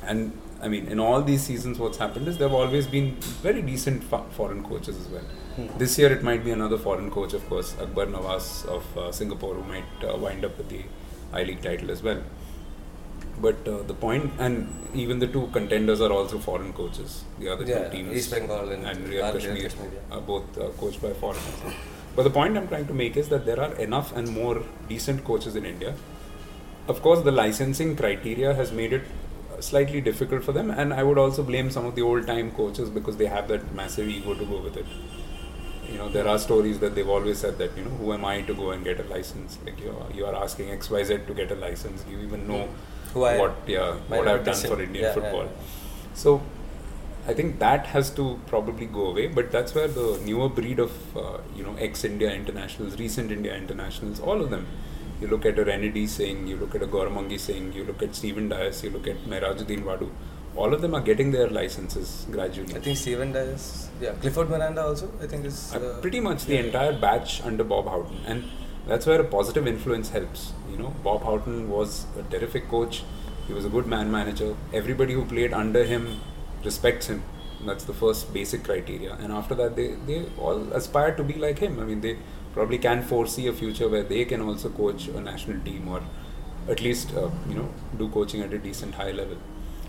And 0.03 0.33
I 0.63 0.69
mean, 0.69 0.89
in 0.89 1.01
all 1.01 1.23
these 1.23 1.43
seasons, 1.43 1.79
what's 1.79 1.99
happened 1.99 2.29
is 2.29 2.37
there 2.39 2.49
have 2.49 2.57
always 2.57 2.87
been 2.87 3.17
very 3.43 3.63
decent 3.63 4.05
fo- 4.05 4.27
foreign 4.31 4.63
coaches 4.63 4.97
as 4.99 5.09
well. 5.09 5.23
Hmm. 5.57 5.79
This 5.79 5.99
year, 5.99 6.13
it 6.13 6.23
might 6.23 6.45
be 6.45 6.51
another 6.51 6.79
foreign 6.79 7.11
coach, 7.11 7.33
of 7.33 7.49
course, 7.49 7.75
Akbar 7.81 8.07
Nawas 8.07 8.67
of 8.67 8.99
uh, 8.99 9.11
Singapore, 9.11 9.55
who 9.55 9.65
might 9.65 10.05
uh, 10.07 10.17
wind 10.17 10.45
up 10.45 10.59
with 10.59 10.69
the 10.69 10.83
I 11.33 11.45
League 11.45 11.63
title 11.63 11.91
as 11.91 12.03
well. 12.03 12.23
But 13.41 13.67
uh, 13.67 13.83
the 13.85 13.95
point, 13.95 14.33
and 14.39 14.69
even 14.95 15.19
the 15.19 15.27
two 15.27 15.49
contenders 15.53 16.01
are 16.03 16.13
also 16.13 16.39
foreign 16.39 16.73
coaches. 16.75 17.25
The 17.39 17.49
other 17.49 17.65
Yeah, 17.65 17.85
two 17.89 17.97
teams, 17.97 18.17
East 18.17 18.31
Bengal 18.31 18.69
and 18.71 19.09
Real 19.09 19.33
Kashmir, 19.33 19.63
Kashmir, 19.63 19.91
yeah. 19.95 20.17
are 20.17 20.21
both 20.21 20.59
uh, 20.59 20.69
coached 20.79 21.01
by 21.01 21.13
foreigners. 21.15 21.75
But 22.15 22.25
the 22.25 22.31
point 22.31 22.59
I'm 22.59 22.69
trying 22.69 22.87
to 22.89 22.93
make 22.95 23.17
is 23.17 23.29
that 23.31 23.47
there 23.47 23.59
are 23.61 23.73
enough 23.77 24.15
and 24.15 24.29
more 24.29 24.63
decent 24.89 25.25
coaches 25.25 25.57
in 25.57 25.65
India. 25.65 25.95
Of 26.89 27.01
course, 27.03 27.23
the 27.23 27.33
licensing 27.33 27.97
criteria 27.97 28.53
has 28.53 28.73
made 28.73 28.93
it 28.93 29.03
slightly 29.61 30.01
difficult 30.01 30.45
for 30.45 30.53
them, 30.53 30.71
and 30.71 30.93
I 30.95 31.03
would 31.03 31.19
also 31.19 31.43
blame 31.43 31.71
some 31.71 31.87
of 31.87 31.95
the 31.95 32.03
old 32.03 32.27
time 32.27 32.51
coaches 32.53 32.91
because 32.91 33.17
they 33.17 33.27
have 33.27 33.49
that 33.49 33.73
massive 33.75 34.09
ego 34.09 34.35
to 34.35 34.45
go 34.45 34.59
with 34.61 34.77
it. 34.77 34.87
You 35.91 35.99
know, 35.99 36.09
there 36.09 36.29
are 36.29 36.39
stories 36.39 36.79
that 36.81 36.95
they've 36.95 37.09
always 37.09 37.39
said 37.39 37.59
that, 37.59 37.77
you 37.77 37.85
know, 37.85 37.91
who 37.91 38.13
am 38.13 38.25
I 38.25 38.43
to 38.43 38.55
go 38.55 38.71
and 38.71 38.85
get 38.85 39.01
a 39.01 39.05
license? 39.05 39.59
Like, 39.65 39.81
you 39.81 39.91
are, 39.91 40.13
you 40.13 40.25
are 40.27 40.35
asking 40.35 40.69
XYZ 40.71 41.27
to 41.27 41.35
get 41.35 41.51
a 41.51 41.57
license. 41.57 42.03
Do 42.03 42.13
you 42.13 42.21
even 42.21 42.47
know 42.47 42.69
Who 43.13 43.25
I 43.25 43.39
what, 43.39 43.57
yeah, 43.67 43.95
what 44.09 44.29
I've 44.29 44.45
done 44.45 44.55
for 44.55 44.81
Indian 44.81 45.03
Yeah, 45.05 45.09
yeah, 45.09 45.15
football? 45.15 45.45
yeah. 45.45 45.51
So, 46.15 46.43
I 47.27 47.35
think 47.35 47.59
that 47.59 47.87
has 47.87 48.11
to 48.13 48.39
probably 48.47 48.87
go 48.87 49.07
away, 49.09 49.27
but 49.27 49.51
that's 49.51 49.75
where 49.75 49.89
the 49.89 50.21
newer 50.25 50.49
breed 50.49 50.79
of 50.79 51.17
uh, 51.17 51.39
you 51.57 51.63
know 51.65 51.75
ex-India 51.79 52.33
internationals, 52.33 52.99
recent 52.99 53.31
India 53.31 53.55
internationals, 53.57 54.21
all 54.21 54.41
of 54.41 54.51
them. 54.51 54.67
You 55.21 55.29
look 55.29 55.45
at 55.45 55.59
a 55.59 55.65
Renedy 55.65 56.09
Singh, 56.09 56.47
you 56.47 56.57
look 56.57 56.75
at 56.75 56.83
a 56.83 56.87
Gauramangi 56.87 57.39
Singh, 57.39 57.73
you 57.73 57.85
look 57.85 58.03
at 58.03 58.15
Steven 58.15 58.49
Dias, 58.49 58.83
you 58.83 58.91
look 58.91 59.07
at 59.07 59.19
Mehrajuddin 59.27 59.83
Wadoo. 59.85 60.11
All 60.57 60.73
of 60.75 60.81
them 60.81 60.95
are 60.95 61.01
getting 61.01 61.31
their 61.31 61.49
licenses 61.49 62.27
gradually. 62.31 62.75
I 62.75 62.81
think 62.81 62.97
Steven 62.97 63.33
Dias, 63.33 63.91
yeah, 64.01 64.13
Clifford 64.23 64.49
Miranda 64.51 64.83
also. 64.83 65.11
I 65.23 65.27
think 65.27 65.45
is 65.45 65.73
Uh, 65.75 65.79
uh, 65.79 66.01
pretty 66.01 66.21
much 66.21 66.47
the 66.47 66.55
yeah. 66.55 66.63
entire 66.63 66.99
batch 66.99 67.43
under 67.43 67.65
Bob 67.65 67.87
Houghton, 67.87 68.21
and 68.27 68.45
that's 68.89 69.07
where 69.07 69.21
a 69.21 69.25
positive 69.25 69.67
influence 69.67 70.09
helps. 70.11 70.53
You 70.71 70.79
know, 70.79 70.95
Bob 71.05 71.23
Houghton 71.23 71.69
was 71.71 72.07
a 72.19 72.25
terrific 72.35 72.69
coach. 72.69 73.05
He 73.47 73.53
was 73.53 73.65
a 73.65 73.69
good 73.77 73.87
man 73.87 74.11
manager. 74.11 74.57
Everybody 74.73 75.13
who 75.13 75.25
played 75.25 75.53
under 75.53 75.85
him 75.85 76.09
respects 76.65 77.07
him. 77.07 77.23
That's 77.69 77.85
the 77.85 77.93
first 78.03 78.33
basic 78.33 78.65
criteria, 78.65 79.15
and 79.21 79.33
after 79.39 79.55
that, 79.63 79.77
they 79.77 79.89
they 80.11 80.21
all 80.39 80.61
aspire 80.81 81.15
to 81.17 81.23
be 81.31 81.35
like 81.47 81.59
him. 81.59 81.79
I 81.79 81.85
mean, 81.91 82.01
they 82.01 82.17
probably 82.53 82.79
can 82.79 83.03
foresee 83.03 83.47
a 83.47 83.53
future 83.53 83.89
where 83.89 84.03
they 84.03 84.25
can 84.25 84.41
also 84.41 84.69
coach 84.71 85.09
a 85.09 85.21
national 85.21 85.61
team 85.61 85.89
or 85.89 86.03
at 86.69 86.81
least 86.81 87.15
uh, 87.15 87.31
you 87.49 87.55
know 87.55 87.69
do 87.99 88.09
coaching 88.09 88.43
at 88.43 88.53
a 88.53 88.59
decent 88.59 88.95
high 88.95 89.11
level. 89.13 89.37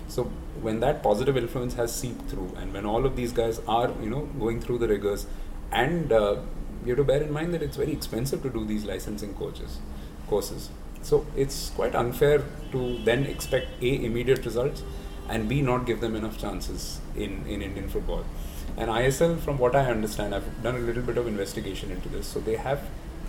So 0.08 0.26
when 0.62 0.82
that 0.82 1.02
positive 1.04 1.38
influence 1.38 1.76
has 1.76 1.94
seeped 1.96 2.30
through, 2.30 2.54
and 2.60 2.74
when 2.74 2.86
all 2.86 3.06
of 3.06 3.16
these 3.16 3.32
guys 3.32 3.62
are, 3.66 3.92
you 4.04 4.10
know, 4.10 4.26
going 4.40 4.60
through 4.60 4.80
the 4.80 4.88
rigors, 4.90 5.26
and 5.72 6.12
uh, 6.12 6.36
you 6.84 6.90
have 6.90 6.98
to 6.98 7.04
bear 7.06 7.22
in 7.24 7.32
mind 7.32 7.54
that 7.54 7.62
it's 7.62 7.78
very 7.78 7.94
expensive 7.94 8.44
to 8.44 8.50
do 8.50 8.66
these 8.66 8.84
licensing 8.84 9.34
coaches 9.36 9.80
courses. 10.28 10.70
So 11.02 11.26
it's 11.36 11.70
quite 11.70 11.96
unfair 11.96 12.44
to 12.74 12.98
then 13.06 13.26
expect 13.26 13.82
a 13.82 14.04
immediate 14.06 14.46
results, 14.46 14.84
and 15.30 15.48
b 15.48 15.62
not 15.62 15.86
give 15.86 16.02
them 16.02 16.16
enough 16.16 16.38
chances 16.38 17.00
in 17.16 17.46
in 17.48 17.62
Indian 17.62 17.88
football. 17.88 18.26
And 18.78 18.90
ISL, 18.90 19.40
from 19.40 19.58
what 19.58 19.76
I 19.76 19.86
understand, 19.92 20.34
I've 20.36 20.64
done 20.64 20.76
a 20.76 20.80
little 20.80 21.04
bit 21.04 21.18
of 21.18 21.28
investigation 21.28 21.92
into 21.92 22.10
this. 22.10 22.28
So 22.28 22.40
they 22.40 22.56
have 22.56 22.82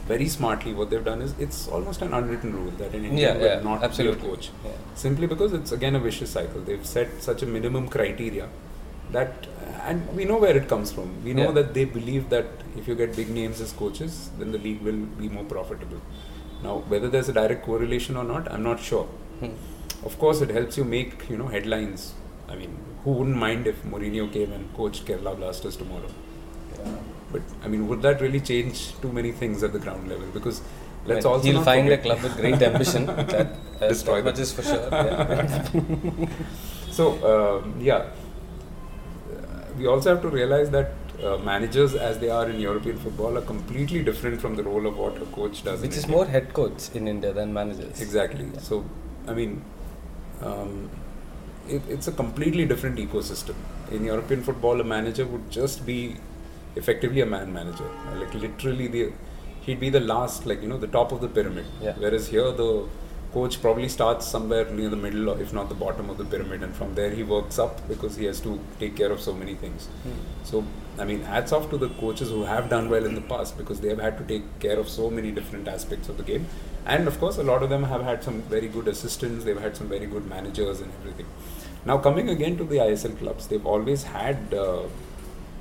very 0.07 0.29
smartly 0.29 0.75
what 0.75 0.91
they've 0.91 1.05
done 1.05 1.23
is 1.23 1.35
it's 1.39 1.69
almost 1.69 2.03
an 2.03 2.13
unwritten 2.13 2.55
rule 2.55 2.71
that 2.79 2.89
an 2.95 3.05
Indian 3.05 3.17
Yeah, 3.17 3.35
will 3.37 3.45
yeah, 3.47 3.61
not 3.63 3.83
absolutely. 3.85 4.21
be 4.21 4.27
a 4.27 4.31
coach 4.31 4.51
Yeah. 4.65 4.71
simply 4.97 5.27
because 5.29 5.53
it's 5.53 5.71
again 5.73 5.95
a 5.95 6.01
vicious 6.01 6.31
cycle. 6.31 6.61
They've 6.61 6.85
set 6.85 7.23
such 7.23 7.43
a 7.43 7.47
minimum 7.47 7.89
criteria 7.89 8.49
that 9.13 9.47
and 9.85 10.09
we 10.17 10.25
know 10.25 10.39
where 10.39 10.57
it 10.57 10.69
comes 10.69 10.91
from 10.91 11.23
we 11.25 11.35
know 11.35 11.53
that 11.53 11.75
they 11.75 11.85
believe 11.85 12.29
that 12.31 12.47
if 12.77 12.89
you 12.89 12.95
get 12.95 13.15
big 13.15 13.29
names 13.29 13.61
as 13.61 13.73
coaches 13.73 14.31
then 14.39 14.53
the 14.53 14.59
league 14.59 14.81
will 14.81 15.01
be 15.23 15.29
more 15.29 15.45
profitable 15.45 16.01
now 16.63 16.77
whether 16.93 17.09
there's 17.09 17.29
a 17.29 17.33
direct 17.33 17.63
correlation 17.67 18.17
or 18.17 18.25
not 18.25 18.51
i'm 18.51 18.63
not 18.63 18.81
sure 18.81 19.05
Hmm. 19.41 19.51
of 20.07 20.19
course 20.19 20.41
it 20.41 20.51
helps 20.51 20.79
you 20.79 20.85
make 20.85 21.29
you 21.29 21.37
know 21.37 21.49
headlines 21.49 22.15
i 22.53 22.57
mean 22.61 22.77
who 23.05 23.13
wouldn't 23.19 23.37
mind 23.45 23.67
if 23.73 23.79
Mourinho 23.93 24.27
came 24.37 24.53
and 24.57 24.67
coached 24.79 25.05
Kerala 25.09 25.33
Blasters 25.41 25.77
tomorrow 25.83 26.11
Yeah. 26.79 26.95
but 27.33 27.43
I 27.65 27.69
mean 27.73 27.83
would 27.89 28.03
that 28.07 28.21
really 28.27 28.41
change 28.53 28.79
too 29.03 29.11
many 29.19 29.33
things 29.43 29.63
at 29.69 29.73
the 29.77 29.81
ground 29.87 30.09
level 30.13 30.29
because 30.39 30.61
let's 31.11 31.25
Well, 31.25 31.35
also 31.35 31.47
he'll 31.51 31.65
find 31.71 31.87
forget- 31.89 31.99
a 31.99 32.03
club 32.07 32.23
with 32.27 32.37
great 32.43 32.63
ambition. 32.71 33.07
that, 33.13 33.29
that, 33.35 33.89
Destroy 33.93 34.19
that 34.27 34.39
much 34.39 34.51
for 34.59 34.63
sure. 34.71 34.89
Yeah. 34.93 36.29
So 36.99 37.05
um, 37.33 37.75
yeah, 37.91 38.03
Uh, 39.33 39.65
we 39.79 39.87
also 39.93 40.11
have 40.13 40.23
to 40.23 40.29
realize 40.29 40.71
that 40.71 40.91
uh, 41.25 41.37
managers, 41.49 41.95
as 42.09 42.19
they 42.23 42.31
are 42.39 42.47
in 42.55 42.59
European 42.61 42.97
football, 43.05 43.39
are 43.39 43.45
completely 43.51 44.03
different 44.09 44.41
from 44.41 44.57
the 44.57 44.65
role 44.71 44.87
of 44.91 44.97
what 45.03 45.17
a 45.27 45.29
coach 45.37 45.63
does. 45.69 45.81
in 45.83 45.89
Which 45.89 45.97
is 46.01 46.05
India. 46.05 46.17
more 46.17 46.27
head 46.35 46.53
coach 46.59 46.89
in 47.01 47.09
India 47.09 47.33
than 47.39 47.53
managers. 47.61 48.01
exactly. 48.07 48.47
Yeah. 48.55 48.61
So 48.71 48.85
I 49.27 49.35
mean, 49.41 49.63
um, 50.51 50.91
it, 51.69 51.83
it's 51.89 52.09
a 52.09 52.13
completely 52.13 52.65
different 52.65 52.99
ecosystem. 52.99 53.55
In 53.91 54.05
European 54.05 54.43
football, 54.43 54.81
a 54.81 54.85
manager 54.85 55.27
would 55.27 55.51
just 55.51 55.85
be 55.85 56.17
effectively 56.77 57.21
a 57.21 57.27
man 57.27 57.53
manager, 57.53 57.89
like 58.15 58.33
literally 58.35 58.87
the 58.87 59.13
he'd 59.63 59.81
be 59.81 59.91
the 59.91 60.01
last, 60.01 60.47
like 60.47 60.63
you 60.63 60.69
know, 60.69 60.79
the 60.79 60.89
top 60.89 61.13
of 61.13 61.21
the 61.21 61.29
pyramid. 61.29 61.65
Yeah. 61.81 61.95
Whereas 61.97 62.29
here, 62.29 62.51
the 62.53 62.87
coach 63.33 63.61
probably 63.63 63.89
starts 63.89 64.27
somewhere 64.27 64.71
near 64.71 64.89
the 64.91 64.97
middle, 64.97 65.31
or 65.31 65.41
if 65.41 65.53
not 65.53 65.69
the 65.69 65.75
bottom 65.75 66.11
of 66.11 66.19
the 66.19 66.25
pyramid, 66.25 66.63
and 66.63 66.75
from 66.75 66.95
there 66.95 67.11
he 67.11 67.23
works 67.23 67.59
up 67.59 67.87
because 67.89 68.17
he 68.17 68.27
has 68.27 68.41
to 68.41 68.61
take 68.79 68.97
care 68.97 69.11
of 69.11 69.21
so 69.21 69.33
many 69.33 69.55
things. 69.55 69.87
Hmm. 69.87 70.11
So, 70.45 70.65
I 70.99 71.05
mean, 71.05 71.23
hats 71.23 71.53
off 71.53 71.71
to 71.71 71.79
the 71.79 71.89
coaches 71.89 72.29
who 72.29 72.45
have 72.45 72.69
done 72.69 72.91
well 72.91 73.07
in 73.07 73.15
the 73.15 73.23
past 73.23 73.57
because 73.57 73.81
they 73.81 73.89
have 73.89 74.01
had 74.01 74.19
to 74.19 74.25
take 74.25 74.59
care 74.61 74.79
of 74.79 74.89
so 74.89 75.11
many 75.11 75.31
different 75.31 75.67
aspects 75.67 76.09
of 76.09 76.19
the 76.19 76.23
game. 76.23 76.47
And 76.85 77.07
of 77.07 77.19
course, 77.21 77.39
a 77.39 77.43
lot 77.43 77.63
of 77.63 77.71
them 77.71 77.85
have 77.85 78.03
had 78.03 78.23
some 78.25 78.43
very 78.43 78.69
good 78.69 78.89
assistants, 78.89 79.45
they've 79.45 79.61
had 79.61 79.77
some 79.77 79.89
very 79.89 80.07
good 80.07 80.27
managers 80.29 80.81
and 80.81 80.93
everything. 81.01 81.27
Now, 81.85 81.99
coming 81.99 82.29
again 82.29 82.57
to 82.59 82.65
the 82.65 82.77
ISL 82.77 83.19
clubs, 83.19 83.49
they've 83.49 83.67
always 83.67 84.05
had 84.05 84.55
uh, 84.55 84.83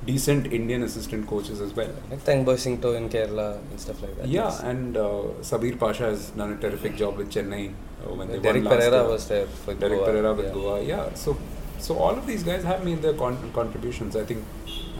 decent 0.06 0.52
Indian 0.52 0.82
assistant 0.82 1.26
coaches 1.26 1.60
as 1.60 1.74
well. 1.74 1.90
Like 2.10 2.20
Thangboi 2.20 2.58
Singto 2.58 2.92
in 2.94 3.08
Kerala 3.08 3.58
and 3.58 3.80
stuff 3.80 4.00
like 4.02 4.16
that. 4.18 4.28
Yeah, 4.28 4.44
yes. 4.44 4.60
and 4.60 4.96
uh, 4.96 5.22
Sabir 5.40 5.78
Pasha 5.78 6.04
has 6.04 6.30
done 6.30 6.52
a 6.52 6.56
terrific 6.56 6.96
job 6.96 7.16
with 7.16 7.30
Chennai 7.30 7.72
uh, 8.04 8.14
when 8.14 8.28
they 8.28 8.38
Derek 8.38 8.64
won 8.64 8.72
last 8.72 8.76
Pereira 8.78 9.02
year. 9.02 9.08
was 9.08 9.28
there 9.28 9.46
for 9.46 9.74
Derek 9.74 9.98
Goa. 9.98 10.06
Pereira 10.06 10.34
with 10.34 10.46
yeah. 10.46 10.52
Goa. 10.52 10.82
Yeah, 10.82 11.14
so 11.14 11.36
so 11.78 11.98
all 11.98 12.16
of 12.16 12.26
these 12.26 12.42
guys 12.44 12.62
have 12.62 12.84
made 12.84 13.02
their 13.02 13.14
con- 13.14 13.50
contributions. 13.52 14.14
I 14.14 14.24
think 14.24 14.44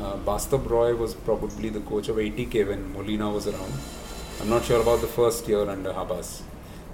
uh, 0.01 0.17
Bastab 0.17 0.69
Roy 0.69 0.95
was 0.97 1.15
probably 1.15 1.69
the 1.69 1.81
coach 1.81 2.09
of 2.09 2.17
ATK 2.17 2.67
when 2.69 2.93
Molina 2.93 3.31
was 3.31 3.47
around. 3.47 3.73
I'm 4.41 4.49
not 4.49 4.65
sure 4.65 4.81
about 4.81 5.01
the 5.01 5.07
first 5.07 5.47
year 5.47 5.69
under 5.69 5.93
Habas. 5.93 6.43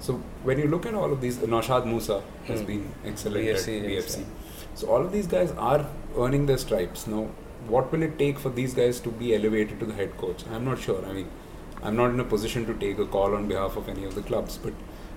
So 0.00 0.14
when 0.44 0.58
you 0.58 0.68
look 0.68 0.86
at 0.86 0.94
all 0.94 1.12
of 1.12 1.20
these, 1.20 1.38
Naushad 1.38 1.84
Moosa 1.92 2.22
has 2.46 2.60
Hmm. 2.60 2.66
been 2.66 2.92
excellent 3.04 3.44
BFC, 3.46 3.78
at 3.80 3.86
BFC. 3.86 4.24
So 4.74 4.88
all 4.88 5.04
of 5.04 5.12
these 5.12 5.26
guys 5.26 5.52
are 5.70 5.84
earning 6.16 6.46
their 6.46 6.58
stripes. 6.58 7.06
Now, 7.06 7.28
what 7.68 7.90
will 7.92 8.02
it 8.02 8.18
take 8.18 8.38
for 8.38 8.50
these 8.50 8.74
guys 8.74 9.00
to 9.00 9.10
be 9.10 9.34
elevated 9.34 9.80
to 9.80 9.86
the 9.86 9.94
head 9.94 10.16
coach? 10.18 10.44
I'm 10.52 10.64
not 10.64 10.78
sure. 10.80 11.04
I 11.04 11.12
mean, 11.12 11.28
I'm 11.82 11.96
not 11.96 12.10
in 12.10 12.20
a 12.20 12.24
position 12.24 12.64
to 12.66 12.74
take 12.74 12.98
a 12.98 13.06
call 13.06 13.34
on 13.34 13.48
behalf 13.48 13.76
of 13.76 13.88
any 13.88 14.04
of 14.04 14.14
the 14.14 14.22
clubs, 14.22 14.56
but 14.62 14.72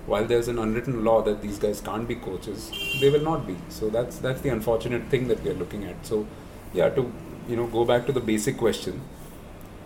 while 0.08 0.26
there's 0.26 0.48
an 0.48 0.58
unwritten 0.58 1.04
law 1.04 1.22
that 1.22 1.42
these 1.44 1.60
guys 1.60 1.80
can't 1.82 2.08
be 2.08 2.16
coaches, 2.16 2.72
they 3.00 3.10
will 3.10 3.22
not 3.30 3.46
be. 3.48 3.56
So 3.70 3.90
that's 3.90 4.18
that's 4.18 4.42
the 4.42 4.50
unfortunate 4.50 5.10
thing 5.10 5.28
that 5.28 5.44
we 5.44 5.52
are 5.52 5.60
looking 5.62 5.86
at. 5.86 6.06
So, 6.06 6.26
yeah, 6.74 6.90
to 6.90 7.06
you 7.48 7.56
know 7.56 7.68
go 7.68 7.86
back 7.86 8.06
to 8.08 8.12
the 8.12 8.20
basic 8.32 8.58
question 8.58 9.02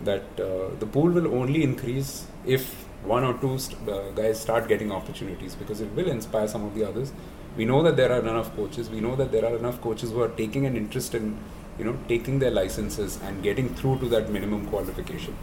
that 0.04 0.24
uh, 0.40 0.68
the 0.80 0.86
pool 0.86 1.10
will 1.10 1.28
only 1.42 1.62
increase 1.62 2.26
if 2.46 2.66
one 3.06 3.24
or 3.24 3.34
two 3.42 3.58
st- 3.58 3.88
uh, 3.88 4.10
guys 4.20 4.40
start 4.40 4.68
getting 4.68 4.90
opportunities 4.92 5.54
because 5.54 5.80
it 5.80 5.90
will 5.94 6.08
inspire 6.08 6.48
some 6.48 6.64
of 6.64 6.74
the 6.74 6.84
others. 6.88 7.12
We 7.56 7.64
know 7.64 7.82
that 7.82 7.96
there 7.96 8.12
are 8.12 8.20
enough 8.20 8.54
coaches. 8.56 8.90
We 8.90 9.00
know 9.00 9.16
that 9.16 9.32
there 9.32 9.44
are 9.44 9.56
enough 9.56 9.80
coaches 9.80 10.10
who 10.10 10.20
are 10.20 10.28
taking 10.28 10.66
an 10.66 10.76
interest 10.76 11.14
in, 11.14 11.38
you 11.78 11.84
know, 11.84 11.96
taking 12.08 12.38
their 12.38 12.50
licenses 12.50 13.18
and 13.22 13.42
getting 13.42 13.68
through 13.74 13.98
to 14.00 14.08
that 14.10 14.30
minimum 14.30 14.66
qualification. 14.66 15.34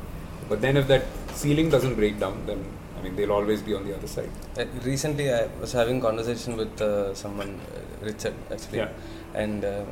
But 0.50 0.62
then 0.62 0.78
if 0.78 0.88
that 0.88 1.06
ceiling 1.34 1.70
doesn't 1.70 1.96
break 1.96 2.20
down, 2.20 2.46
then 2.46 2.64
I 3.00 3.02
mean 3.04 3.16
they'll 3.16 3.32
always 3.32 3.62
be 3.62 3.74
on 3.74 3.88
the 3.88 3.96
other 3.96 4.08
side. 4.08 4.30
Uh, 4.58 4.66
recently, 4.84 5.32
I 5.34 5.48
was 5.60 5.72
having 5.72 6.00
conversation 6.02 6.56
with 6.58 6.82
uh, 6.82 7.14
someone, 7.16 7.60
uh, 7.76 8.06
Richard 8.06 8.36
actually, 8.52 8.80
Yeah. 8.80 8.90
and 9.34 9.66
uh, 9.66 9.86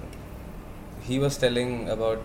he 1.02 1.18
was 1.20 1.38
telling 1.38 1.90
about 1.90 2.20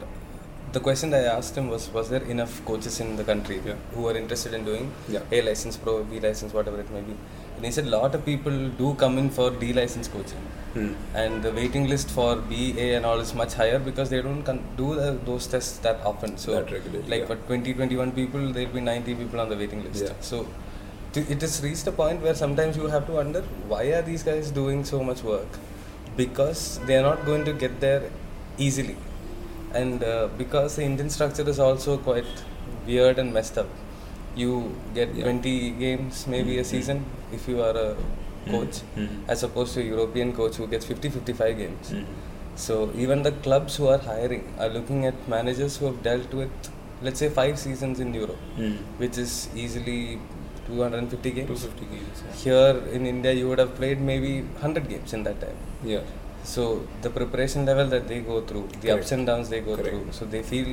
the 0.73 0.81
question 0.81 1.11
that 1.11 1.25
I 1.25 1.37
asked 1.37 1.57
him 1.57 1.69
was: 1.69 1.89
Was 1.93 2.09
there 2.11 2.23
enough 2.23 2.65
coaches 2.65 3.01
in 3.01 3.17
the 3.17 3.25
country 3.25 3.61
Yeah. 3.65 3.75
who 3.95 4.07
are 4.09 4.17
interested 4.17 4.53
in 4.55 4.65
doing 4.65 4.93
Yeah. 5.09 5.21
A 5.33 5.43
license, 5.43 5.77
Pro, 5.77 6.03
B 6.05 6.21
license, 6.21 6.53
whatever 6.53 6.81
it 6.81 6.91
may 6.91 7.01
be? 7.01 7.17
And 7.57 7.65
he 7.65 7.71
said, 7.71 7.87
a 7.87 7.91
lot 7.91 8.15
of 8.15 8.25
people 8.25 8.57
do 8.81 8.95
come 8.95 9.17
in 9.17 9.31
for 9.31 9.51
D 9.51 9.73
license 9.73 10.09
coaching, 10.09 10.43
hmm. 10.75 10.91
and 11.15 11.43
the 11.43 11.53
waiting 11.53 11.87
list 11.93 12.11
for 12.11 12.37
B, 12.37 12.75
A, 12.79 12.95
and 12.97 13.07
all 13.07 13.19
is 13.19 13.33
much 13.35 13.55
higher 13.55 13.79
because 13.79 14.11
they 14.11 14.21
don't 14.21 14.43
con- 14.43 14.63
do 14.77 14.95
the, 14.95 15.13
those 15.25 15.47
tests 15.47 15.79
that 15.79 16.05
often. 16.05 16.37
So, 16.37 16.53
That 16.53 16.71
like 17.09 17.21
yeah. 17.21 17.27
for 17.27 17.37
20, 17.37 17.73
21 17.73 18.13
people, 18.13 18.53
there'll 18.53 18.75
be 18.75 18.83
90 18.83 19.15
people 19.15 19.41
on 19.41 19.49
the 19.49 19.57
waiting 19.57 19.83
list. 19.85 20.05
Yeah. 20.05 20.13
So, 20.21 20.47
to, 21.15 21.21
it 21.33 21.41
has 21.41 21.63
reached 21.63 21.87
a 21.87 21.93
point 21.93 22.21
where 22.21 22.35
sometimes 22.35 22.77
you 22.77 22.89
have 22.89 23.07
to 23.07 23.13
wonder 23.13 23.43
why 23.67 23.85
are 23.99 24.03
these 24.03 24.23
guys 24.23 24.51
doing 24.51 24.85
so 24.85 25.03
much 25.03 25.23
work 25.23 25.59
because 26.17 26.79
they 26.87 26.97
are 26.97 27.03
not 27.03 27.25
going 27.25 27.45
to 27.47 27.55
get 27.55 27.81
there 27.81 28.11
easily 28.59 28.97
and 29.79 30.03
uh, 30.13 30.29
because 30.43 30.77
the 30.79 30.85
indian 30.91 31.11
structure 31.17 31.47
is 31.55 31.59
also 31.67 31.93
quite 32.09 32.31
weird 32.91 33.19
and 33.23 33.33
messed 33.39 33.59
up 33.63 33.71
you 34.43 34.53
get 34.99 35.11
Yeah. 35.19 35.25
20 35.29 35.55
games 35.85 36.15
maybe 36.35 36.55
a 36.59 36.65
Mhm. 36.65 36.71
season 36.75 36.99
if 37.39 37.43
you 37.51 37.59
are 37.69 37.77
a 37.87 37.91
coach 38.53 38.77
Mhm. 39.03 39.15
as 39.35 39.41
opposed 39.49 39.73
to 39.77 39.81
a 39.85 39.89
european 39.95 40.31
coach 40.41 40.57
who 40.61 40.67
gets 40.75 40.87
50 40.93 41.09
55 41.19 41.55
games 41.63 41.87
Mhm. 41.93 42.05
so 42.67 42.75
even 43.05 43.23
the 43.29 43.33
clubs 43.47 43.73
who 43.79 43.87
are 43.95 44.03
hiring 44.11 44.45
are 44.65 44.71
looking 44.79 45.01
at 45.11 45.17
managers 45.37 45.75
who 45.79 45.87
have 45.91 46.01
dealt 46.09 46.35
with 46.41 46.71
let's 47.07 47.21
say 47.25 47.31
5 47.41 47.57
seasons 47.65 47.97
in 48.05 48.11
europe 48.21 48.45
Mhm. 48.67 48.77
which 49.03 49.17
is 49.25 49.33
easily 49.65 49.99
250 50.69 51.31
games 51.39 51.49
250 51.49 51.87
games. 51.97 52.21
Yeah. 52.23 52.37
here 52.45 52.77
in 52.97 53.03
India, 53.11 53.33
you 53.41 53.45
would 53.49 53.61
have 53.65 53.75
played 53.81 53.99
maybe 54.13 54.31
100 54.63 54.87
games 54.93 55.13
in 55.17 55.21
that 55.29 55.37
time. 55.45 55.59
yeah. 55.93 56.07
So 56.55 56.63
the 57.03 57.11
preparation 57.19 57.67
level 57.71 57.87
that 57.95 58.05
they 58.11 58.21
go 58.21 58.37
through, 58.49 58.67
the 58.81 58.89
Correct. 58.89 59.03
ups 59.05 59.13
and 59.17 59.27
downs 59.31 59.49
they 59.55 59.61
go 59.69 59.75
Correct. 59.77 59.89
through, 59.89 60.07
so 60.19 60.25
they 60.37 60.43
feel 60.53 60.69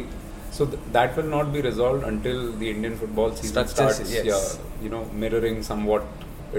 So 0.55 0.65
th- 0.71 0.81
that 0.95 1.15
will 1.17 1.29
not 1.35 1.47
be 1.53 1.61
resolved 1.67 2.03
until 2.09 2.39
the 2.61 2.67
Indian 2.73 2.95
football 3.01 3.31
season 3.37 3.67
starts. 3.71 4.01
yes. 4.15 4.25
Yeah, 4.31 4.83
you 4.83 4.89
know, 4.93 4.99
mirroring 5.21 5.57
somewhat, 5.69 6.03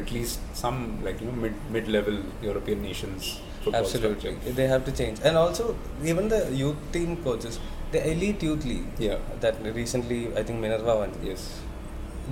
at 0.01 0.09
least 0.17 0.41
some 0.63 0.79
like 1.07 1.21
you 1.23 1.29
know 1.29 1.37
mid 1.45 1.55
mid-level 1.77 2.17
European 2.49 2.81
nations. 2.89 3.29
Football 3.63 3.81
absolutely 3.83 4.33
structure. 4.33 4.57
they 4.59 4.67
have 4.73 4.83
to 4.89 4.95
change. 5.03 5.21
And 5.29 5.37
also 5.45 5.67
even 6.13 6.27
the 6.35 6.41
youth 6.63 6.81
team 6.97 7.13
coaches, 7.29 7.61
the 7.95 8.03
elite 8.15 8.43
youth 8.49 8.65
league 8.73 8.89
Yeah. 9.09 9.21
that 9.45 9.63
recently 9.81 10.21
I 10.41 10.43
think 10.49 10.59
Minerva 10.67 10.97
won. 11.03 11.13
Yes. 11.31 11.45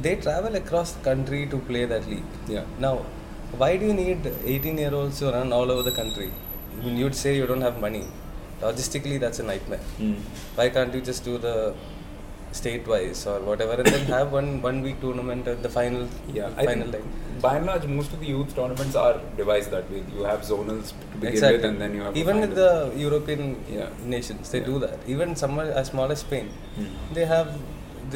They 0.06 0.16
travel 0.26 0.56
across 0.64 0.92
the 0.98 1.04
country 1.10 1.42
to 1.54 1.58
play 1.72 1.84
that 1.94 2.08
league. 2.14 2.30
Yeah. 2.56 2.64
Now, 2.86 2.94
why 3.62 3.70
do 3.82 3.86
you 3.90 3.94
need 4.04 4.26
18 4.56 4.78
year 4.86 4.94
olds 5.02 5.20
to 5.22 5.30
run 5.38 5.52
all 5.60 5.70
over 5.76 5.84
the 5.90 5.96
country? 6.02 6.30
Mean, 6.84 6.96
you'd 6.96 7.14
say 7.14 7.36
you 7.36 7.46
don't 7.46 7.60
have 7.60 7.80
money. 7.80 8.04
Logistically, 8.60 9.18
that's 9.24 9.38
a 9.38 9.42
nightmare. 9.52 9.80
Mm. 9.98 10.18
why 10.58 10.68
can't 10.74 10.94
you 10.94 11.00
just 11.00 11.24
do 11.24 11.34
the 11.46 11.54
state 12.58 12.86
wise 12.92 13.20
or 13.30 13.40
whatever 13.48 13.74
and 13.82 13.86
then 13.94 14.04
have 14.14 14.30
one 14.38 14.48
one 14.66 14.78
week 14.86 14.98
tournament 15.04 15.46
at 15.52 15.60
the 15.66 15.70
final 15.76 16.02
Yeah. 16.38 16.48
Final 16.70 16.88
like 16.94 17.06
by 17.44 17.52
and 17.58 17.66
large, 17.70 17.86
most 17.98 18.12
of 18.14 18.20
the 18.22 18.28
youth 18.34 18.50
tournaments 18.58 18.94
are 19.04 19.14
devised 19.40 19.70
that 19.76 19.86
way. 19.92 20.02
You 20.16 20.24
have 20.32 20.42
zonals 20.50 20.88
to 20.90 21.04
begin 21.22 21.32
exactly 21.32 21.56
with, 21.56 21.64
and 21.70 21.80
then 21.84 21.94
you 21.98 22.02
have 22.06 22.16
even 22.22 22.40
with 22.44 22.54
the 22.62 22.70
european 23.04 23.42
Yeah. 23.78 23.88
nations 24.16 24.50
they 24.54 24.60
Yeah. 24.60 24.70
do 24.72 24.78
that 24.84 24.98
even 25.14 25.30
somewhere 25.44 25.70
as 25.82 25.88
small 25.92 26.12
as 26.16 26.20
spain 26.26 26.48
Mm. 26.82 26.90
they 27.18 27.24
have 27.36 27.48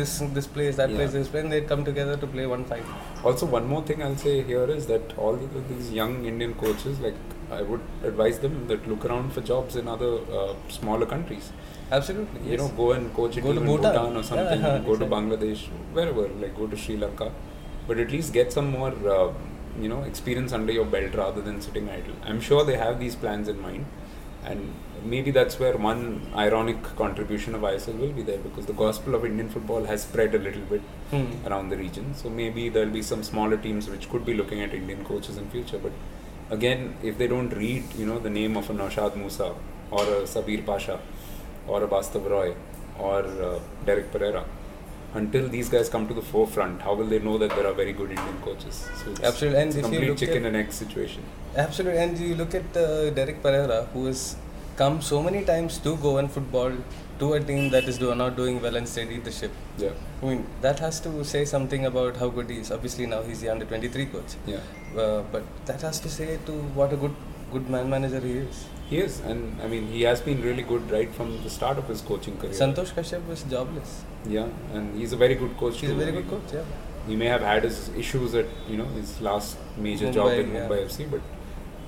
this 0.01 0.13
this 0.39 0.49
place 0.59 0.75
that 0.83 0.91
Yeah. 0.91 0.99
place 1.01 1.13
this 1.19 1.29
place 1.33 1.45
and 1.47 1.53
they 1.57 1.63
come 1.73 1.83
together 1.91 2.17
to 2.25 2.29
play 2.37 2.47
one 2.57 2.65
final 2.75 2.93
Also, 3.29 3.47
one 3.59 3.67
more 3.73 3.83
thing 3.89 4.03
I'll 4.07 4.21
say 4.27 4.35
here 4.53 4.67
is 4.79 4.85
that 4.93 5.15
all 5.25 5.35
these 5.71 5.89
young 6.01 6.13
Indian 6.33 6.53
coaches, 6.65 7.01
like 7.07 7.17
I 7.51 7.63
would 7.63 7.81
advise 8.05 8.39
them 8.41 8.67
that 8.69 8.89
look 8.89 9.05
around 9.05 9.33
for 9.33 9.41
jobs 9.41 9.77
in 9.77 9.87
other 9.89 10.19
uh, 10.41 10.55
smaller 10.69 11.07
countries. 11.07 11.51
absolutely 11.93 12.41
You 12.45 12.51
yes. 12.53 12.61
know, 12.61 12.69
go 12.77 12.93
and 12.93 13.13
coach 13.15 13.37
Go 13.37 13.53
to 13.53 13.61
in 13.61 13.67
Bhutan. 13.67 13.93
Bhutan 13.93 14.17
or 14.17 14.23
something. 14.23 14.61
Yeah, 14.61 14.79
go 14.87 14.97
to. 14.97 15.07
Bangladesh, 15.07 15.67
wherever. 15.93 16.29
Like 16.29 16.57
go 16.57 16.67
to 16.67 16.77
Sri 16.77 16.97
Lanka, 16.97 17.31
but 17.87 17.99
at 17.99 18.11
least 18.11 18.33
get 18.33 18.53
some 18.53 18.71
more, 18.71 18.93
uh, 19.17 19.33
you 19.81 19.89
know, 19.89 20.03
experience 20.03 20.53
under 20.53 20.73
your 20.73 20.85
belt 20.87 21.15
rather 21.15 21.41
than 21.41 21.61
sitting 21.61 21.89
idle. 21.89 22.15
I'm 22.25 22.41
sure 22.41 22.65
they 22.65 22.77
have 22.77 22.99
these 22.99 23.15
plans 23.15 23.47
in 23.47 23.61
mind, 23.61 23.87
and 24.45 24.75
maybe 25.05 25.31
that's 25.31 25.61
where 25.61 25.77
one 25.77 26.03
ironic 26.35 26.83
contribution 26.97 27.55
of 27.55 27.61
ISL 27.63 27.97
will 27.99 28.13
be 28.13 28.23
there 28.23 28.39
because 28.39 28.67
the 28.67 28.73
gospel 28.73 29.15
of 29.15 29.25
Indian 29.25 29.49
football 29.49 29.85
has 29.85 30.03
spread 30.03 30.35
a 30.35 30.39
little 30.39 30.63
bit 30.75 30.81
Hmm. 31.11 31.27
around 31.47 31.69
the 31.69 31.77
region. 31.77 32.13
So 32.15 32.29
maybe 32.29 32.69
there'll 32.69 32.91
be 33.01 33.03
some 33.03 33.23
smaller 33.23 33.57
teams 33.57 33.89
which 33.89 34.09
could 34.11 34.25
be 34.27 34.35
looking 34.35 34.61
at 34.63 34.75
Indian 34.75 35.05
coaches 35.05 35.37
in 35.37 35.49
future. 35.51 35.79
But 35.79 35.93
again, 36.51 36.97
if 37.03 37.19
they 37.19 37.27
don't 37.27 37.51
read, 37.51 37.85
you 37.99 38.07
know, 38.07 38.19
the 38.19 38.31
name 38.31 38.57
of 38.57 38.69
a 38.71 38.75
Naushad 38.75 39.13
Moosa 39.13 39.55
or 39.91 40.03
a 40.03 40.23
Sabir 40.23 40.65
Pasha 40.65 41.01
or 41.67 41.83
a 41.83 41.89
Bastab 41.89 42.29
Roy 42.29 42.55
or 42.99 43.25
uh, 43.25 43.59
Derek 43.85 44.11
Pereira, 44.13 44.45
until 45.15 45.49
these 45.49 45.69
guys 45.69 45.89
come 45.89 46.07
to 46.09 46.15
the 46.15 46.23
forefront, 46.23 46.83
how 46.83 46.95
will 46.95 47.07
they 47.07 47.19
know 47.19 47.39
that 47.39 47.51
there 47.51 47.67
are 47.67 47.73
very 47.73 47.93
good 47.93 48.11
Indian 48.11 48.39
coaches? 48.43 48.87
So 49.03 49.11
it's, 49.11 49.21
Absolutely, 49.21 49.61
and 49.61 49.69
it's 49.69 49.77
if 49.77 49.85
you 49.85 49.91
complete 49.91 50.09
look 50.09 50.19
chicken 50.19 50.43
at- 50.45 50.49
and 50.49 50.57
egg 50.57 50.73
situation. 50.73 51.23
Absolutely, 51.57 51.99
and 52.01 52.19
you 52.19 52.35
look 52.35 52.55
at 52.55 52.77
uh, 52.77 53.11
Derek 53.11 53.43
Pereira, 53.43 53.85
who 53.93 54.07
has 54.07 54.37
come 54.77 55.01
so 55.01 55.23
many 55.23 55.43
times 55.45 55.79
to 55.79 55.97
Goan 55.97 56.29
football 56.29 56.73
to 57.19 57.33
a 57.35 57.41
team 57.41 57.71
that 57.71 57.85
is 57.85 57.99
do- 57.99 58.15
not 58.15 58.37
doing 58.37 58.61
well 58.63 58.77
and 58.77 58.89
steadied 58.89 59.25
the 59.25 59.33
ship. 59.33 59.53
Yeah, 59.79 59.91
I 60.23 60.27
mean, 60.27 60.47
that 60.61 60.79
has 60.81 61.01
to 61.01 61.25
say 61.25 61.45
something 61.45 61.87
about 61.87 62.17
how 62.17 62.29
good 62.29 62.51
he 62.51 62.59
is. 62.59 62.71
Obviously, 62.71 63.07
now 63.07 63.23
he's 63.23 63.41
the 63.41 63.49
under 63.51 63.65
23 63.65 64.07
coach. 64.07 64.35
yeah. 64.47 64.61
Uh, 64.97 65.23
but 65.33 65.43
that 65.67 65.83
has 65.83 66.01
to 66.01 66.09
say 66.09 66.39
to 66.47 66.53
what 66.81 66.93
a 66.93 66.97
good 66.97 67.15
good 67.53 67.69
man 67.71 67.91
manager 67.91 68.21
he 68.21 68.33
is. 68.39 68.65
He 68.91 68.99
is, 68.99 69.21
and 69.21 69.61
I 69.63 69.67
mean, 69.67 69.87
he 69.89 70.03
has 70.03 70.21
been 70.21 70.41
really 70.43 70.63
good 70.63 70.91
right 70.91 71.13
from 71.15 71.31
the 71.43 71.51
start 71.51 71.77
of 71.79 71.89
his 71.89 72.01
coaching 72.01 72.37
career. 72.39 72.53
Santosh 72.53 72.93
Kashyap 72.99 73.27
was 73.27 73.43
jobless. 73.55 73.95
Yeah, 74.35 74.49
and 74.73 74.97
he's 74.99 75.13
a 75.13 75.17
very 75.17 75.35
good 75.35 75.57
coach. 75.63 75.81
He's 75.81 75.91
a 75.91 75.95
very 75.95 76.13
I 76.13 76.21
good 76.21 76.29
coach, 76.31 76.53
yeah. 76.55 76.65
He 77.09 77.17
may 77.17 77.27
have 77.27 77.43
had 77.43 77.65
his 77.65 77.89
issues 78.05 78.35
at 78.35 78.47
you 78.69 78.77
know 78.77 78.87
his 79.01 79.21
last 79.21 79.59
major 79.77 80.07
Mumbai, 80.07 80.15
job 80.15 80.33
in 80.45 80.55
yeah. 80.55 80.69
Mumbai 80.69 80.79
FC, 80.87 81.09
but 81.11 81.21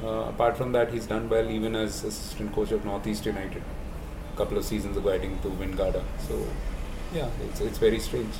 uh, 0.06 0.28
apart 0.28 0.56
from 0.56 0.72
that, 0.72 0.92
he's 0.92 1.06
done 1.06 1.28
well 1.28 1.48
even 1.50 1.74
as 1.76 2.02
assistant 2.04 2.52
coach 2.54 2.72
of 2.72 2.84
Northeast 2.84 3.26
United. 3.26 3.62
A 4.38 4.40
couple 4.44 4.58
of 4.58 4.64
seasons 4.64 4.96
ago, 4.96 5.10
I 5.12 5.18
think 5.18 5.42
to 5.42 5.48
Vingada. 5.60 6.02
So 6.26 6.34
yeah, 7.14 7.28
it's 7.46 7.60
it's 7.60 7.78
very 7.78 7.98
strange. 7.98 8.34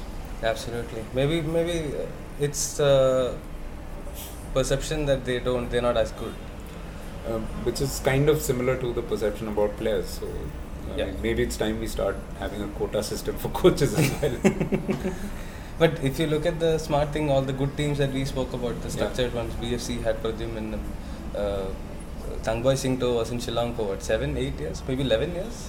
Absolutely. 0.51 1.05
Maybe 1.21 1.41
maybe 1.55 1.79
uh, 2.03 2.05
it's 2.49 2.79
uh, 2.79 3.37
perception 4.55 5.07
that 5.07 5.25
they 5.25 5.39
don't 5.49 5.69
they're 5.73 5.83
not 5.89 5.97
as 5.97 6.13
good. 6.21 6.35
Um, 7.31 7.43
which 7.65 7.81
is 7.87 7.99
kind 8.05 8.29
of 8.35 8.41
similar 8.51 8.77
to 8.85 8.93
the 8.99 9.03
perception 9.03 9.49
about 9.55 9.77
players. 9.81 10.07
So 10.21 10.29
I 10.29 10.99
Yeah. 10.99 11.07
mean, 11.09 11.19
maybe 11.25 11.43
it's 11.49 11.59
time 11.65 11.81
we 11.87 11.89
start 11.97 12.17
having 12.45 12.63
a 12.67 12.69
quota 12.79 13.03
system 13.09 13.37
for 13.47 13.51
coaches 13.63 13.99
as 14.05 14.13
well. 14.23 14.39
But 15.83 15.99
if 16.13 16.19
you 16.21 16.27
look 16.31 16.47
at 16.51 16.57
the 16.63 16.71
smart 16.85 17.13
thing, 17.17 17.29
all 17.33 17.43
the 17.51 17.53
good 17.59 17.77
teams 17.81 17.99
that 17.99 18.13
we 18.21 18.25
spoke 18.31 18.55
about, 18.61 18.81
the 18.87 18.89
Yeah. 18.89 18.95
structured 18.95 19.35
ones, 19.41 19.53
BFC 19.65 19.99
had 20.07 20.23
Pradyum 20.23 20.57
in 20.63 20.71
them. 20.77 20.87
Uh, 21.43 21.67
Thangboi 22.47 22.77
Singto 22.85 23.11
was 23.19 23.31
in 23.35 23.39
Shillong 23.45 23.75
for 23.77 23.85
what, 23.91 24.03
seven, 24.03 24.37
eight 24.45 24.59
years, 24.65 24.83
maybe 24.89 25.03
11 25.11 25.35
years? 25.41 25.61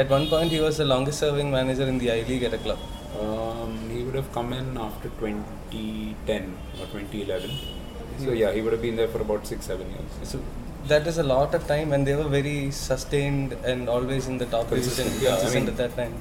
At 0.00 0.08
one 0.08 0.26
point, 0.28 0.50
he 0.56 0.60
was 0.60 0.76
the 0.78 0.84
longest 0.84 1.18
serving 1.24 1.50
manager 1.50 1.86
in 1.92 1.98
the 2.02 2.10
I 2.12 2.22
League 2.30 2.44
at 2.48 2.54
a 2.54 2.58
club. 2.66 2.78
Um, 3.22 3.72
he 3.94 4.02
would 4.04 4.14
have 4.14 4.30
come 4.36 4.52
in 4.52 4.68
after 4.78 5.08
2010 5.20 6.56
or 6.80 6.86
2011. 6.86 7.50
So 8.24 8.30
yeah, 8.32 8.52
he 8.52 8.60
would 8.62 8.72
have 8.72 8.82
been 8.82 8.96
there 8.96 9.08
for 9.08 9.20
about 9.20 9.46
six, 9.46 9.66
seven 9.66 9.88
years. 9.90 10.10
So 10.30 10.38
that 10.88 11.06
is 11.06 11.18
a 11.18 11.22
lot 11.22 11.54
of 11.54 11.66
time, 11.66 11.92
and 11.92 12.06
they 12.06 12.14
were 12.20 12.28
very 12.38 12.70
sustained 12.70 13.52
and 13.72 13.88
always 13.88 14.26
in 14.28 14.38
the 14.38 14.46
top 14.46 14.68
Consistent, 14.68 15.08
position 15.08 15.24
yeah, 15.26 15.36
I 15.36 15.40
consistent 15.40 15.64
mean- 15.66 15.72
at 15.74 15.78
that 15.84 15.96
time 16.02 16.14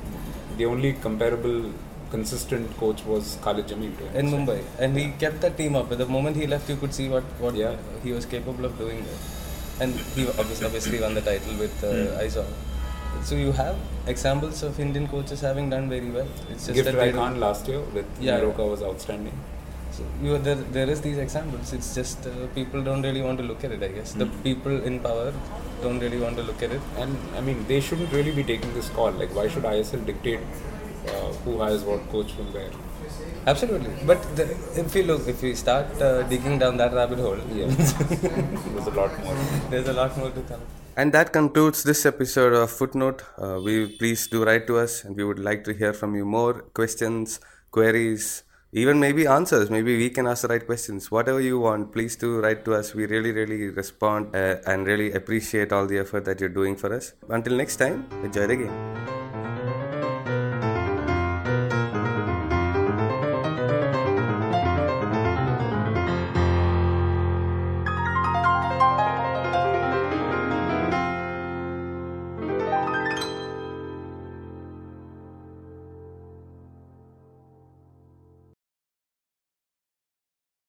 The 0.60 0.66
only 0.66 0.92
comparable 1.08 1.72
consistent 2.14 2.66
coach 2.78 3.02
was 3.06 3.38
Khalid 3.44 3.68
Jamil. 3.72 3.94
in. 4.22 4.26
Mumbai. 4.36 4.58
And 4.80 4.98
he 4.98 5.04
kept 5.24 5.40
that 5.46 5.56
team 5.60 5.76
up. 5.82 5.88
But 5.90 6.00
the 6.00 6.08
moment 6.16 6.36
he 6.36 6.48
left, 6.54 6.68
you 6.72 6.76
could 6.82 6.94
see 6.94 7.08
what, 7.14 7.24
what 7.44 7.56
Yeah. 7.56 7.76
he 8.04 8.12
was 8.18 8.26
capable 8.26 8.66
of 8.70 8.78
doing 8.78 9.00
there. 9.10 9.20
And 9.84 9.94
he 10.16 10.24
obviously, 10.42 10.66
obviously 10.70 11.00
won 11.06 11.14
the 11.20 11.22
title 11.22 11.56
with 11.64 11.84
uh. 11.92 11.94
Aizawl. 12.24 12.50
So 13.24 13.36
you 13.36 13.52
have 13.52 13.76
examples 14.08 14.64
of 14.64 14.80
Indian 14.80 15.08
coaches 15.08 15.42
having 15.42 15.70
done 15.70 15.90
very 15.90 16.10
well. 16.10 16.28
It's 16.52 16.66
just 16.68 16.76
Gift 16.76 16.98
Raikhan 16.98 17.38
last 17.40 17.68
year 17.68 17.82
with 17.96 18.06
Yeah. 18.20 18.44
Was 18.44 18.82
outstanding. 18.84 19.38
So 19.92 20.04
you 20.24 20.38
there, 20.38 20.56
there 20.78 20.90
is 20.90 21.02
these 21.02 21.18
examples. 21.18 21.74
It's 21.74 21.94
just 21.96 22.26
uh, 22.28 22.32
people 22.56 22.82
don't 22.84 23.02
really 23.02 23.22
want 23.22 23.38
to 23.40 23.44
look 23.44 23.64
at 23.64 23.72
it. 23.72 23.84
I 23.84 23.90
guess 24.00 24.14
the 24.14 24.26
Mm. 24.26 24.44
people 24.44 24.76
in 24.92 25.00
power 25.08 25.34
don't 25.84 26.00
really 26.06 26.20
want 26.26 26.38
to 26.42 26.44
look 26.50 26.62
at 26.68 26.72
it. 26.72 26.82
And 26.98 27.18
I 27.38 27.42
mean, 27.42 27.66
they 27.68 27.80
shouldn't 27.88 28.12
really 28.20 28.32
be 28.32 28.44
taking 28.44 28.74
this 28.74 28.90
call. 28.90 29.12
Like, 29.24 29.34
why 29.36 29.48
should 29.50 29.66
ISL 29.74 30.06
dictate 30.06 30.40
uh, 31.08 31.28
who 31.46 31.58
hires 31.64 31.84
what 31.84 32.08
coach 32.16 32.32
from 32.34 32.54
where? 32.54 32.72
Absolutely. 33.48 33.94
But 34.06 34.24
the, 34.36 34.44
if 34.82 34.94
we 34.94 35.02
look, 35.04 35.28
if 35.28 35.42
we 35.42 35.56
start 35.56 36.02
uh, 36.02 36.22
digging 36.34 36.60
down 36.60 36.78
that 36.78 36.94
rabbit 36.94 37.20
hole, 37.20 37.40
Yeah, 37.62 37.68
there's 37.80 38.88
a 38.88 38.96
lot 39.02 39.24
more. 39.24 39.36
there's 39.70 39.88
a 39.88 39.94
lot 39.94 40.18
more 40.18 40.30
to 40.30 40.42
come. 40.54 40.62
And 41.00 41.14
that 41.14 41.32
concludes 41.32 41.84
this 41.84 42.06
episode 42.06 42.52
of 42.52 42.70
Footnote. 42.70 43.24
Uh, 43.38 43.62
we 43.64 43.96
please 44.00 44.28
do 44.28 44.44
write 44.44 44.68
to 44.68 44.78
us, 44.78 45.06
and 45.06 45.16
we 45.16 45.24
would 45.24 45.40
like 45.40 45.64
to 45.64 45.74
hear 45.74 45.94
from 45.94 46.14
you 46.14 46.26
more 46.26 46.64
questions, 46.80 47.40
queries, 47.72 48.44
even 48.74 49.00
maybe 49.00 49.26
answers. 49.26 49.70
Maybe 49.70 49.96
we 49.98 50.10
can 50.10 50.28
ask 50.28 50.42
the 50.42 50.50
right 50.50 50.66
questions. 50.66 51.10
Whatever 51.10 51.40
you 51.40 51.58
want, 51.58 51.94
please 51.94 52.18
do 52.18 52.42
write 52.42 52.66
to 52.66 52.74
us. 52.74 52.94
We 52.94 53.06
really, 53.06 53.32
really 53.32 53.70
respond 53.70 54.36
uh, 54.36 54.58
and 54.66 54.86
really 54.86 55.14
appreciate 55.14 55.72
all 55.72 55.88
the 55.88 56.00
effort 56.00 56.26
that 56.26 56.42
you're 56.42 56.58
doing 56.62 56.76
for 56.76 56.94
us. 56.94 57.14
Until 57.30 57.56
next 57.56 57.78
time, 57.78 58.06
enjoy 58.22 58.48
the 58.48 58.58
game. 58.58 59.29